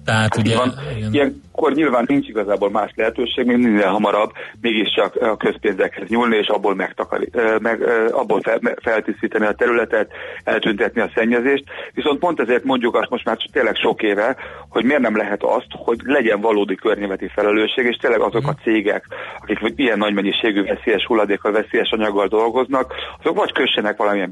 [0.09, 0.57] Tehát ugye...
[0.57, 0.73] Van.
[0.97, 1.13] igen.
[1.13, 4.31] Ilyenkor nyilván nincs igazából más lehetőség, mint minél hamarabb
[4.61, 10.11] mégiscsak a közpénzekhez nyúlni, és abból, megtakari, meg, abból fel, feltisztítani a területet,
[10.45, 11.65] eltüntetni a szennyezést.
[11.93, 14.37] Viszont pont ezért mondjuk azt most már tényleg sok éve,
[14.69, 19.05] hogy miért nem lehet azt, hogy legyen valódi környezeti felelősség, és tényleg azok a cégek,
[19.41, 24.31] akik ilyen nagy mennyiségű veszélyes hulladékkal, veszélyes anyaggal dolgoznak, azok vagy kössenek valamilyen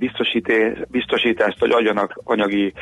[0.89, 2.72] biztosítást, vagy adjanak anyagi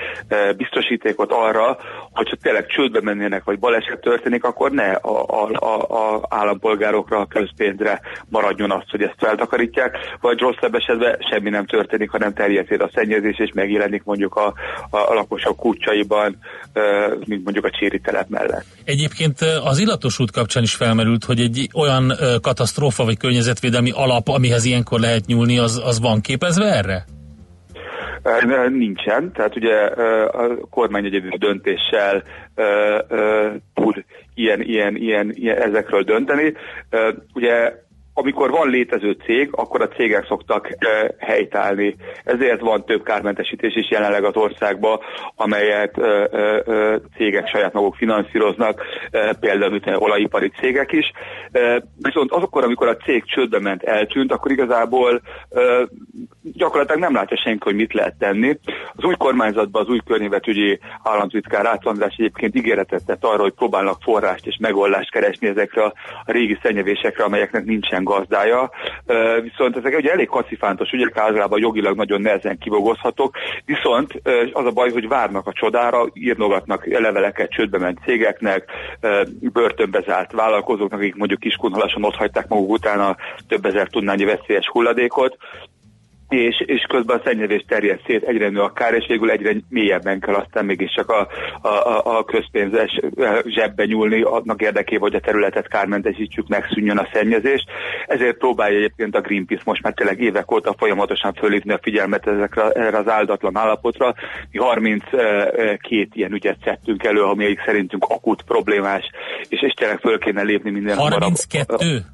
[0.57, 1.77] biztosítékot arra,
[2.13, 7.27] hogyha tényleg csődbe mennének, vagy baleset történik, akkor ne a, a, a, a állampolgárokra, a
[7.27, 12.91] közpénzre maradjon azt, hogy ezt feltakarítják, vagy rosszabb esetben semmi nem történik, hanem terjed a
[12.95, 14.55] szennyezés, és megjelenik mondjuk a,
[14.91, 16.39] a, a lakosok kútjaiban,
[16.73, 16.81] e,
[17.25, 18.65] mint mondjuk a Cséri telep mellett.
[18.85, 22.13] Egyébként az illatos út kapcsán is felmerült, hogy egy olyan
[22.43, 27.05] katasztrófa vagy környezetvédelmi alap, amihez ilyenkor lehet nyúlni, az, az van képezve erre?
[28.69, 29.77] Nincsen, tehát ugye
[30.27, 32.23] a kormány egyedül döntéssel
[33.75, 34.05] tud
[34.35, 36.55] ilyen, ilyen, ilyen, ilyen ezekről dönteni.
[37.35, 37.73] Ugye
[38.15, 41.97] amikor van létező cég, akkor a cégek szoktak e, helytállni.
[42.25, 44.99] Ezért van több kármentesítés is jelenleg az országban,
[45.37, 51.11] amelyet e, e, cégek saját maguk finanszíroznak, e, például mint olajipari cégek is.
[51.53, 55.61] E, viszont azokkor, amikor a cég csődbe ment, eltűnt, akkor igazából e,
[56.53, 58.59] gyakorlatilag nem látja senki, hogy mit lehet tenni.
[58.95, 64.03] Az új kormányzatban az új környezetügyi államtitkár Rácz András egyébként ígéretet tett arra, hogy próbálnak
[64.03, 68.71] forrást és megoldást keresni ezekre a régi szennyezésekre, amelyeknek nincsen gazdája.
[69.43, 74.21] Viszont ezek ugye elég kacifántos ügyek, általában jogilag nagyon nehezen kibogozhatók, viszont
[74.53, 78.71] az a baj, hogy várnak a csodára, írnogatnak leveleket csődbe ment cégeknek,
[79.53, 83.17] börtönbe zárt vállalkozóknak, akik mondjuk kiskunhalason ott hagyták maguk után a
[83.49, 85.37] több ezer tudnányi veszélyes hulladékot,
[86.29, 90.21] és, és közben a szennyezés terjed szét, egyre nő a kár, és végül egyre mélyebben
[90.21, 91.29] kell aztán mégiscsak a,
[91.69, 93.01] a, a, közpénzes
[93.47, 97.65] zsebbe nyúlni, annak érdekében, hogy a területet kármentesítsük, megszűnjön a szennyezés.
[98.07, 102.69] Ezért próbálja egyébként a Greenpeace most már tényleg évek óta folyamatosan fölhívni a figyelmet ezekre,
[102.69, 104.15] erre az áldatlan állapotra.
[104.51, 109.11] Mi 32 ilyen ügyet szedtünk elő, amelyik szerintünk akut problémás,
[109.49, 111.75] és, és tényleg föl kéne lépni minden 32?
[111.77, 112.13] Hamarabb.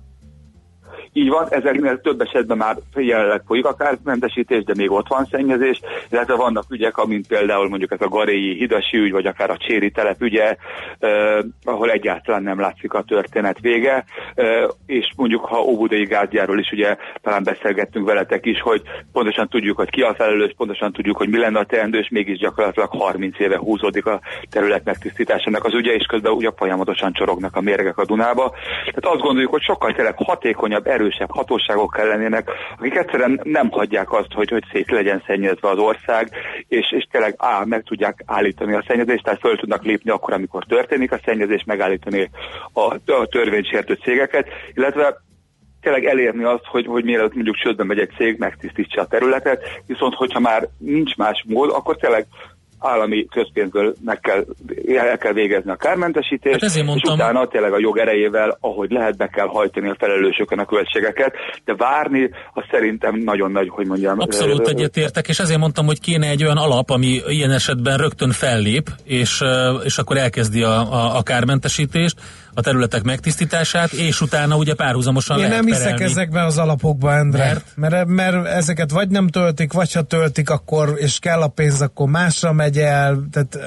[1.12, 5.80] Így van, ezeknél több esetben már jelenleg folyik a kármentesítés, de még ott van szennyezés,
[6.10, 9.90] illetve vannak ügyek, amint például mondjuk ez a Garéi hidasi ügy, vagy akár a Cséri
[9.90, 10.56] telep ügye,
[10.98, 14.04] eh, ahol egyáltalán nem látszik a történet vége,
[14.34, 18.82] eh, és mondjuk ha Óbudai gázgyárról is ugye talán beszélgettünk veletek is, hogy
[19.12, 22.38] pontosan tudjuk, hogy ki a felelős, pontosan tudjuk, hogy mi lenne a teendő, és mégis
[22.38, 27.60] gyakorlatilag 30 éve húzódik a terület megtisztításának az ügye, és közben ugye folyamatosan csorognak a
[27.60, 28.54] mérgek a Dunába.
[28.84, 34.12] Tehát azt gondoljuk, hogy sokkal tényleg hatékonyabb, erősebb hatóságok kell lennének, akik egyszerűen nem hagyják
[34.12, 36.30] azt, hogy, hogy szét legyen szennyezve az ország,
[36.68, 40.64] és, és tényleg á, meg tudják állítani a szennyezést, tehát föl tudnak lépni akkor, amikor
[40.64, 42.30] történik a szennyezés, megállítani
[42.72, 45.20] a, a törvénysértő cégeket, illetve
[45.80, 50.14] tényleg elérni azt, hogy, hogy mielőtt mondjuk csődbe megy egy cég, megtisztítsa a területet, viszont
[50.14, 52.26] hogyha már nincs más mód, akkor tényleg
[52.80, 54.44] állami közpénzből meg kell,
[54.96, 58.90] el kell végezni a kármentesítést, hát ezért mondtam, és utána tényleg a jog erejével, ahogy
[58.90, 63.86] lehet, be kell hajtani a felelősökön a költségeket, de várni, az szerintem nagyon nagy, hogy
[63.86, 64.18] mondjam.
[64.18, 68.88] Abszolút egyetértek, és ezért mondtam, hogy kéne egy olyan alap, ami ilyen esetben rögtön fellép,
[69.04, 69.40] és,
[69.84, 72.20] és akkor elkezdi a, a, a kármentesítést,
[72.54, 76.04] a területek megtisztítását, és utána ugye párhuzamosan Én lehet nem hiszek perelni.
[76.04, 77.44] ezekben az alapokban, Endre.
[77.44, 77.64] Mert?
[77.74, 82.08] Mert, mert ezeket vagy nem töltik, vagy ha töltik, akkor, és kell a pénz, akkor
[82.08, 83.28] másra megy el.
[83.32, 83.58] Tehát,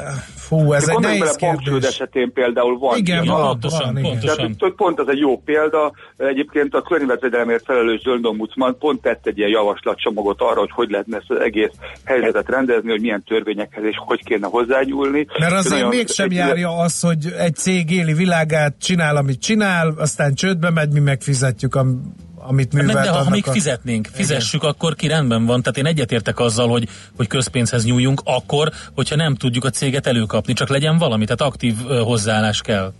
[0.59, 1.87] fú, ez egy nehéz bele, kérdés.
[1.89, 2.97] esetén például van.
[2.97, 4.35] Igen, ilyen pontosan, van, pontosan.
[4.35, 5.91] Tehát, hogy pont ez egy jó példa.
[6.17, 11.31] Egyébként a környezetvédelemért felelős zöldömbudsman pont tett egy ilyen javaslatcsomagot arra, hogy hogy lehetne ezt
[11.31, 11.71] az egész
[12.05, 15.25] helyzetet rendezni, hogy milyen törvényekhez és hogy kéne hozzányúlni.
[15.39, 19.93] Mert azért Nagyon- mégsem egy- járja az, hogy egy cég éli világát, csinál, amit csinál,
[19.97, 22.13] aztán csődbe megy, mi megfizetjük, am,
[22.47, 22.93] amit művelt.
[23.05, 25.61] de ha annak még a- fizetnénk, fizessük, akkor ki rendben van.
[25.61, 26.87] Tehát én egyetértek azzal, hogy,
[27.17, 31.75] hogy közpénzhez nyúljunk, akkor, hogyha nem tudjuk a céget előkapni, csak legyen valami, tehát aktív
[32.03, 32.93] hozzáállás kell.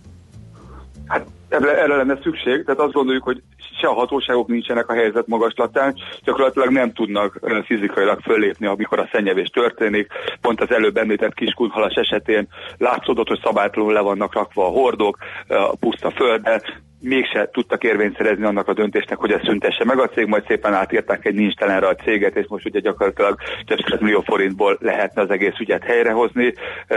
[1.06, 3.42] Hát erre, erre lenne szükség, tehát azt gondoljuk, hogy
[3.80, 9.48] se a hatóságok nincsenek a helyzet magaslatán, gyakorlatilag nem tudnak fizikailag föllépni, amikor a szennyevés
[9.48, 10.12] történik.
[10.40, 15.18] Pont az előbb említett kiskunhalas esetén látszódott, hogy szabálytalanul le vannak rakva a hordók
[15.48, 16.62] a puszta földre,
[17.04, 20.74] mégse tudtak érvényt szerezni annak a döntésnek, hogy ezt szüntesse meg a cég, majd szépen
[20.74, 25.30] átírták egy nincs telenre a céget, és most ugye gyakorlatilag több millió forintból lehetne az
[25.30, 26.54] egész ügyet helyrehozni,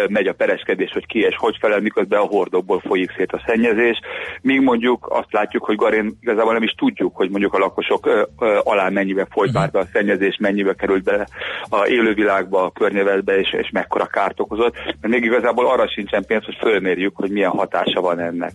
[0.07, 3.99] megy a pereskedés, hogy ki és hogy felel, miközben a hordókból folyik szét a szennyezés.
[4.41, 8.09] Míg mondjuk azt látjuk, hogy Garin igazából nem is tudjuk, hogy mondjuk a lakosok
[8.63, 9.81] alá mennyibe folyt uh-huh.
[9.81, 11.27] a szennyezés, mennyibe került be
[11.69, 14.75] a élővilágba, a környezetbe, és, és mekkora kárt okozott.
[15.01, 18.51] De még igazából arra sincsen pénz, hogy fölmérjük, hogy milyen hatása van ennek.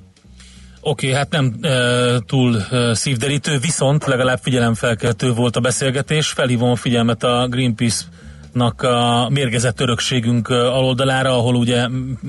[0.84, 6.28] Oké, okay, hát nem e, túl e, szívderítő, viszont legalább figyelemfelkeltő volt a beszélgetés.
[6.28, 8.04] Felhívom a figyelmet a Greenpeace
[8.52, 11.86] nak a mérgezett örökségünk aloldalára, ahol ugye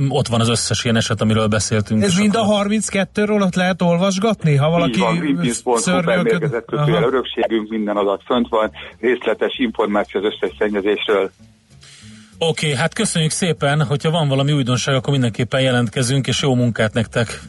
[0.10, 2.04] ott van az összes ilyen eset, amiről beszéltünk.
[2.04, 4.56] Ez mind a 32-ről ott lehet olvasgatni?
[4.56, 11.32] Ha valaki Így van, mérgezett örökségünk, minden adat fönt van, részletes információ az összes szennyezésről.
[12.38, 16.94] Oké, okay, hát köszönjük szépen, hogyha van valami újdonság, akkor mindenképpen jelentkezünk, és jó munkát
[16.94, 17.42] nektek!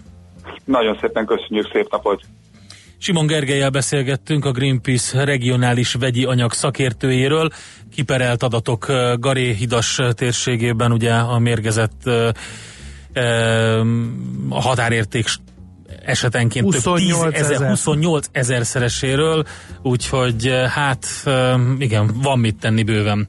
[0.65, 2.23] Nagyon szépen köszönjük, szép napot!
[2.99, 7.51] Simon Gergelyel beszélgettünk a Greenpeace regionális vegyi anyag szakértőjéről.
[7.95, 8.87] Kiperelt adatok
[9.19, 12.07] Garé hidas térségében ugye a mérgezett
[14.49, 15.27] a határérték
[16.05, 19.45] esetenként 28 több 10 ezer, 28 ezer szereséről,
[19.83, 21.07] úgyhogy hát
[21.79, 23.29] igen, van mit tenni bőven.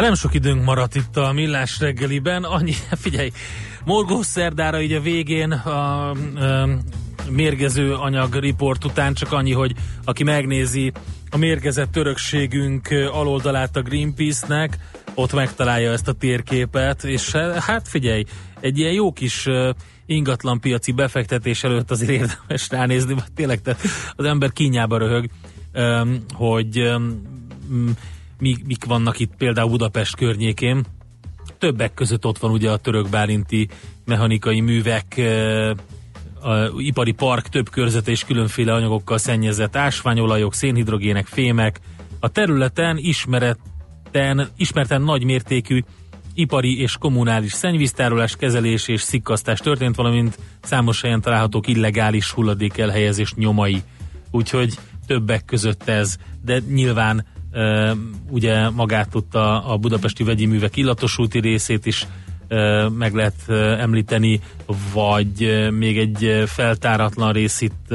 [0.00, 2.72] Hát nem sok időnk maradt itt a millás reggeliben, annyi,
[3.04, 3.30] figyelj,
[3.84, 6.16] morgó szerdára így a végén a, a,
[7.30, 9.74] mérgező anyag riport után csak annyi, hogy
[10.04, 10.92] aki megnézi
[11.30, 14.78] a mérgezett örökségünk aloldalát a Greenpeace-nek,
[15.14, 18.24] ott megtalálja ezt a térképet, és hát figyelj,
[18.60, 19.48] egy ilyen jó kis
[20.06, 23.76] ingatlan piaci befektetés előtt azért érdemes ránézni, mert tényleg te,
[24.16, 25.26] az ember kínjába röhög,
[26.34, 26.92] hogy
[28.40, 30.84] mik, mik vannak itt például Budapest környékén.
[31.58, 33.68] Többek között ott van ugye a török bálinti
[34.04, 35.20] mechanikai művek,
[36.42, 41.80] a ipari park több körzete és különféle anyagokkal szennyezett ásványolajok, szénhidrogének, fémek.
[42.20, 45.82] A területen ismereten, ismerten nagy mértékű
[46.34, 53.34] ipari és kommunális szennyvíztárolás, kezelés és szikkasztás történt, valamint számos helyen találhatók illegális hulladék elhelyezés
[53.34, 53.82] nyomai.
[54.30, 57.26] Úgyhogy többek között ez, de nyilván
[58.30, 62.06] ugye magát tudta a budapesti vegyi művek illatosúti részét is
[62.98, 63.48] meg lehet
[63.80, 64.40] említeni,
[64.92, 67.94] vagy még egy feltáratlan rész itt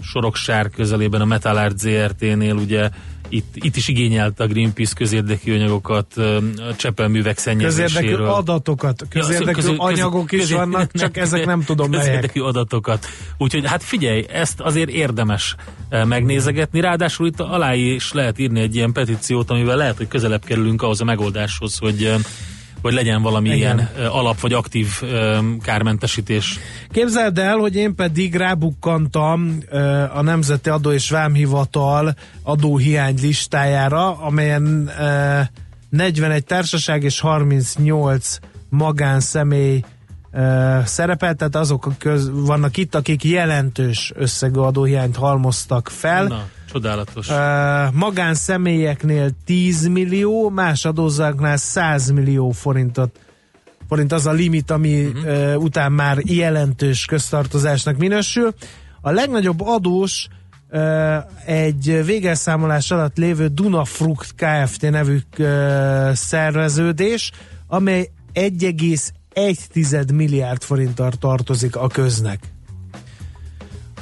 [0.00, 2.90] Soroksár közelében a Metallart ZRT-nél ugye
[3.32, 8.02] itt, itt is igényelte a Greenpeace közérdekű anyagokat a csepelművek szennyezéséről.
[8.02, 12.40] Közérdekű adatokat, közérdekű ja, közé, anyagok közé, is közé, vannak, csak ezek nem tudom Közérdekű
[12.40, 12.54] melyek.
[12.54, 13.06] adatokat.
[13.38, 15.54] Úgyhogy hát figyelj, ezt azért érdemes
[16.04, 20.82] megnézegetni, ráadásul itt alá is lehet írni egy ilyen petíciót, amivel lehet, hogy közelebb kerülünk
[20.82, 22.14] ahhoz a megoldáshoz, hogy
[22.82, 23.58] hogy legyen valami Igen.
[23.58, 24.88] ilyen alap vagy aktív
[25.62, 26.58] kármentesítés.
[26.90, 29.58] Képzeld el, hogy én pedig rábukkantam
[30.14, 34.90] a Nemzeti Adó és Vámhivatal adóhiány listájára, amelyen
[35.88, 39.82] 41 társaság és 38 magánszemély
[40.84, 46.24] szerepel, tehát azok köz, vannak itt, akik jelentős összegű adóhiányt halmoztak fel.
[46.24, 47.28] Na Csodálatos.
[47.28, 47.36] Uh,
[47.92, 53.18] magánszemélyeknél 10 millió, más adózáknál 100 millió forintot
[53.92, 55.54] forint az a limit, ami uh-huh.
[55.54, 58.54] uh, után már jelentős köztartozásnak minősül.
[59.00, 60.28] A legnagyobb adós
[60.70, 61.16] uh,
[61.46, 64.90] egy végelszámolás alatt lévő Dunafrukt Kft.
[64.90, 67.30] nevű uh, szerveződés,
[67.66, 72.40] amely 1,1 milliárd forinttal tartozik a köznek.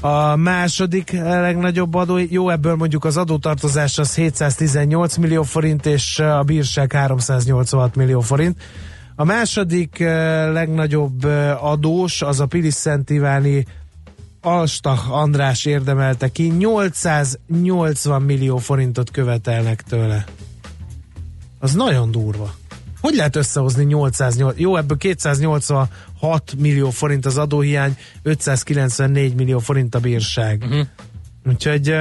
[0.00, 6.42] A második legnagyobb adó, jó, ebből mondjuk az adótartozás az 718 millió forint, és a
[6.42, 8.62] bírság 386 millió forint.
[9.16, 13.66] A második eh, legnagyobb eh, adós, az a Pilis Szent Iváni
[14.40, 20.24] Alstach András érdemelte ki, 880 millió forintot követelnek tőle.
[21.58, 22.54] Az nagyon durva.
[23.00, 24.58] Hogy lehet összehozni 808?
[24.58, 24.96] Jó, ebből
[26.20, 30.62] 286 millió forint az adóhiány, 594 millió forint a bírság.
[30.62, 30.86] Uh-huh.
[31.46, 31.94] Úgyhogy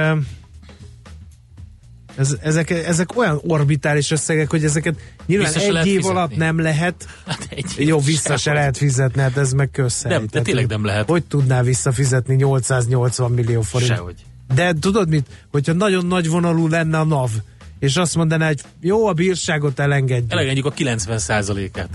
[2.16, 4.94] ez, ezek, ezek olyan orbitális összegek, hogy ezeket
[5.26, 6.18] nyilván vissza egy év fizetni.
[6.18, 7.06] alatt nem lehet.
[7.26, 10.12] Hát egy jó, vissza se lehet fizetni, hát ez meg közhely.
[10.12, 11.08] Nem, de tényleg nem lehet.
[11.08, 13.90] Hogy tudná visszafizetni 880 millió forint?
[13.90, 14.24] Sehogy.
[14.54, 15.26] De tudod mit?
[15.50, 17.30] Hogyha nagyon nagy vonalú lenne a NAV,
[17.78, 20.32] és azt mondaná, hogy jó, a bírságot elengedjük.
[20.32, 21.88] Elengedjük a 90%-át.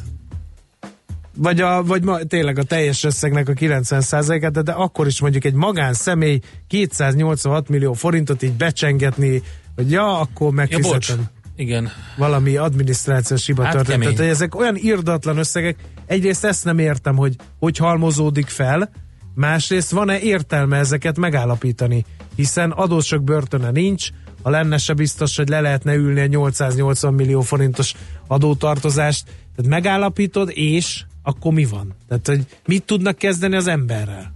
[1.35, 5.45] Vagy, a, vagy ma, tényleg a teljes összegnek a 90%-át, de, de akkor is mondjuk
[5.45, 9.41] egy magánszemély 286 millió forintot így becsengetni,
[9.75, 11.17] hogy ja, akkor megfizetem.
[11.17, 11.89] Ja, Igen.
[12.17, 14.01] Valami adminisztrációs hiba hát történt.
[14.01, 15.75] Tehát, hogy ezek olyan irdatlan összegek,
[16.05, 18.91] egyrészt ezt nem értem, hogy hogy halmozódik fel,
[19.35, 22.05] másrészt van-e értelme ezeket megállapítani,
[22.35, 24.09] hiszen adósok börtöne nincs,
[24.41, 27.93] ha lenne se biztos, hogy le lehetne ülni a 880 millió forintos
[28.27, 29.25] adótartozást.
[29.25, 31.95] Tehát megállapítod, és akkor mi van?
[32.07, 34.31] Tehát, hogy mit tudnak kezdeni az emberrel?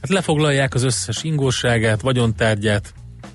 [0.00, 2.94] Hát lefoglalják az összes ingóságát, vagyontárgyát,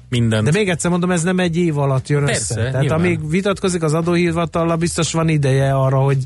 [0.10, 0.46] mindent.
[0.46, 2.70] De még egyszer mondom, ez nem egy év alatt jön Persze, össze.
[2.70, 3.00] Tehát nyilván.
[3.00, 6.18] amíg vitatkozik az adóhivatallal, biztos van ideje arra, hogy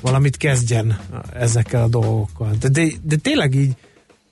[0.00, 0.98] valamit kezdjen
[1.32, 2.50] ezekkel a dolgokkal.
[2.60, 3.76] De, de, de tényleg így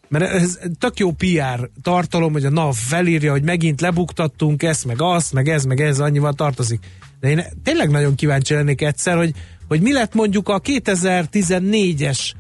[0.08, 4.96] mert ez tök jó PR tartalom, hogy a NAV felírja, hogy megint lebuktattunk ezt, meg
[5.02, 6.80] azt, meg ez, meg ez, annyival tartozik.
[7.20, 9.32] De én tényleg nagyon kíváncsi lennék egyszer, hogy,
[9.68, 12.32] hogy mi lett mondjuk a 2014-es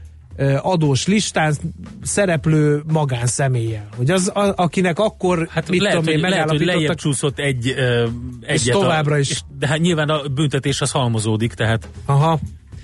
[0.62, 1.54] adós listán
[2.02, 3.88] szereplő magánszemélyel.
[3.96, 7.70] Hogy az, a, akinek akkor, hát mit lehet, tudom én, lehet, hogy lejjebb csúszott egy,
[7.70, 8.08] uh,
[8.40, 8.74] egyet.
[8.74, 9.30] továbbra a, is.
[9.30, 11.88] És, de hát nyilván a büntetés az halmozódik, tehát.
[12.06, 12.38] Aha.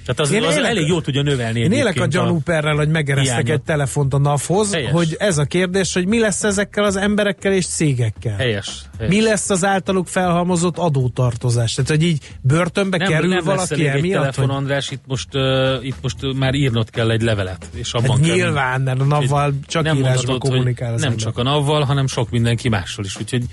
[0.05, 1.61] Tehát az, én az élek, elég jól tudja növelni.
[1.61, 6.07] Én élek a gyanúperrel, hogy megeresztek egy telefont a NAV-hoz, hogy ez a kérdés, hogy
[6.07, 8.36] mi lesz ezekkel az emberekkel és cégekkel.
[8.36, 8.82] Helyes.
[8.98, 9.14] helyes.
[9.14, 11.74] Mi lesz az általuk felhalmozott adótartozás?
[11.74, 14.03] Tehát, hogy így börtönbe nem, kerül nem valaki emiatt?
[14.03, 14.57] Nem telefon, hogy...
[14.57, 17.66] András, itt most, uh, itt most uh, már írnod kell egy levelet.
[17.74, 21.24] És abban hát kell nyilván, mert a NAV-val csak nem írásban kommunikál az Nem ember.
[21.24, 23.16] csak a NAV-val, hanem sok mindenki mással is.
[23.20, 23.44] Úgyhogy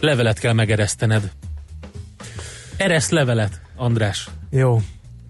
[0.00, 1.30] levelet kell megeresztened.
[2.76, 4.28] Ereszt levelet, András.
[4.50, 4.80] Jó.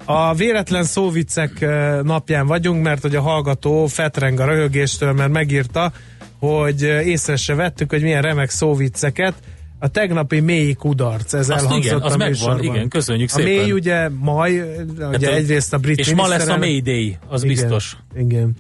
[0.08, 5.92] A véletlen szóviccek ö, napján vagyunk, mert hogy a hallgató fetreng a röhögéstől, mert megírta,
[6.38, 9.34] hogy észre se vettük, hogy milyen remek szóvicceket.
[9.78, 12.64] A tegnapi mély kudarc, ez Azt elhangzott igen, az a megvan, műsorban.
[12.74, 13.52] igen, köszönjük A szépen.
[13.52, 14.60] mély ugye maj,
[14.98, 17.96] ugye Hát, egyrészt a brit És ma lesz a miniszterelnök- Mayday, az Igen, biztos.
[18.16, 18.56] Igen.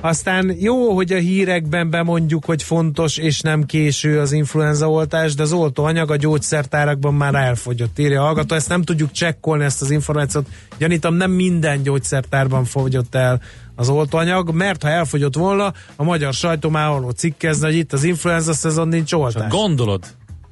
[0.00, 5.52] Aztán jó, hogy a hírekben bemondjuk, hogy fontos és nem késő az influenzaoltás, de az
[5.52, 8.54] oltóanyag a gyógyszertárakban már elfogyott, írja a hallgató.
[8.54, 10.46] Ezt nem tudjuk csekkolni, ezt az információt.
[10.78, 13.40] Gyanítom, nem minden gyógyszertárban fogyott el
[13.74, 18.04] az oltóanyag, mert ha elfogyott volna, a magyar sajtó már arról cikkezne, hogy itt az
[18.04, 19.50] influenza szezon nincs Csak oltás.
[19.50, 20.04] gondolod,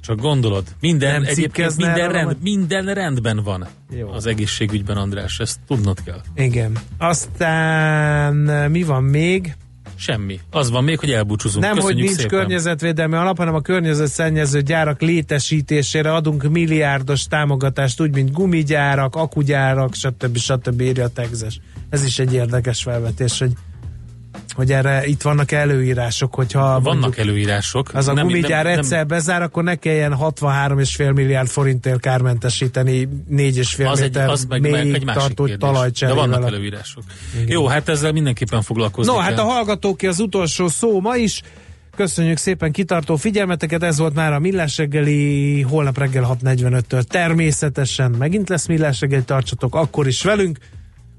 [0.05, 0.63] csak gondolod.
[0.79, 2.37] Minden, Nem egyébként minden, rend, vagy?
[2.41, 4.09] minden rendben van Jó.
[4.09, 5.39] az egészségügyben, András.
[5.39, 6.21] Ezt tudnod kell.
[6.35, 6.77] Igen.
[6.97, 8.35] Aztán
[8.71, 9.55] mi van még?
[9.97, 10.39] Semmi.
[10.51, 11.63] Az van még, hogy elbúcsúzunk.
[11.63, 12.39] Nem, hogy Köszönjük nincs szépen.
[12.39, 20.37] környezetvédelmi alap, hanem a környezetszennyező gyárak létesítésére adunk milliárdos támogatást, úgy, mint gumigyárak, akugyárak, stb.
[20.37, 20.81] stb.
[20.81, 21.59] írja a Texas.
[21.89, 23.51] Ez is egy érdekes felvetés, hogy,
[24.55, 27.89] hogy erre itt vannak előírások, hogyha Vannak mondjuk előírások.
[27.93, 33.07] az a Nem- gumigyár nem- nem- egyszer bezár, akkor ne kelljen 63,5 milliárd forintért kármentesíteni
[33.29, 35.57] 4,5 az egy, méter az meg, meg egy tartó kérdés.
[35.67, 36.27] De talajcserével.
[36.27, 37.03] vannak előírások.
[37.47, 39.27] Jó, hát ezzel mindenképpen foglalkozni No, kell.
[39.29, 41.41] hát a hallgatóké az utolsó szó ma is.
[41.95, 48.49] Köszönjük szépen kitartó figyelmeteket, ez volt már a Millás reggeli, holnap reggel 6.45-től természetesen megint
[48.49, 50.57] lesz Millás reggeli, tartsatok akkor is velünk,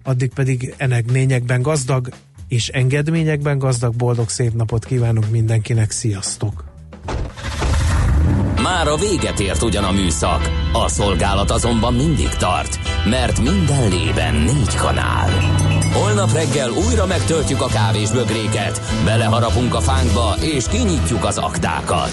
[0.02, 2.08] addig pedig enegményekben gazdag
[2.48, 6.64] és engedményekben gazdag, boldog szép napot kívánunk mindenkinek, sziasztok!
[8.62, 14.34] Már a véget ért ugyan a műszak, a szolgálat azonban mindig tart, mert minden lében
[14.34, 15.30] négy kanál.
[15.92, 22.10] Holnap reggel újra megtöltjük a kávés bögréket, beleharapunk a fánkba és kinyitjuk az aktákat.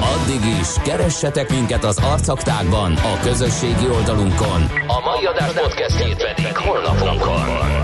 [0.00, 4.62] Addig is, keressetek minket az arcaktákban, a közösségi oldalunkon.
[4.86, 7.83] A mai adás podcastjét pedig holnapunkon.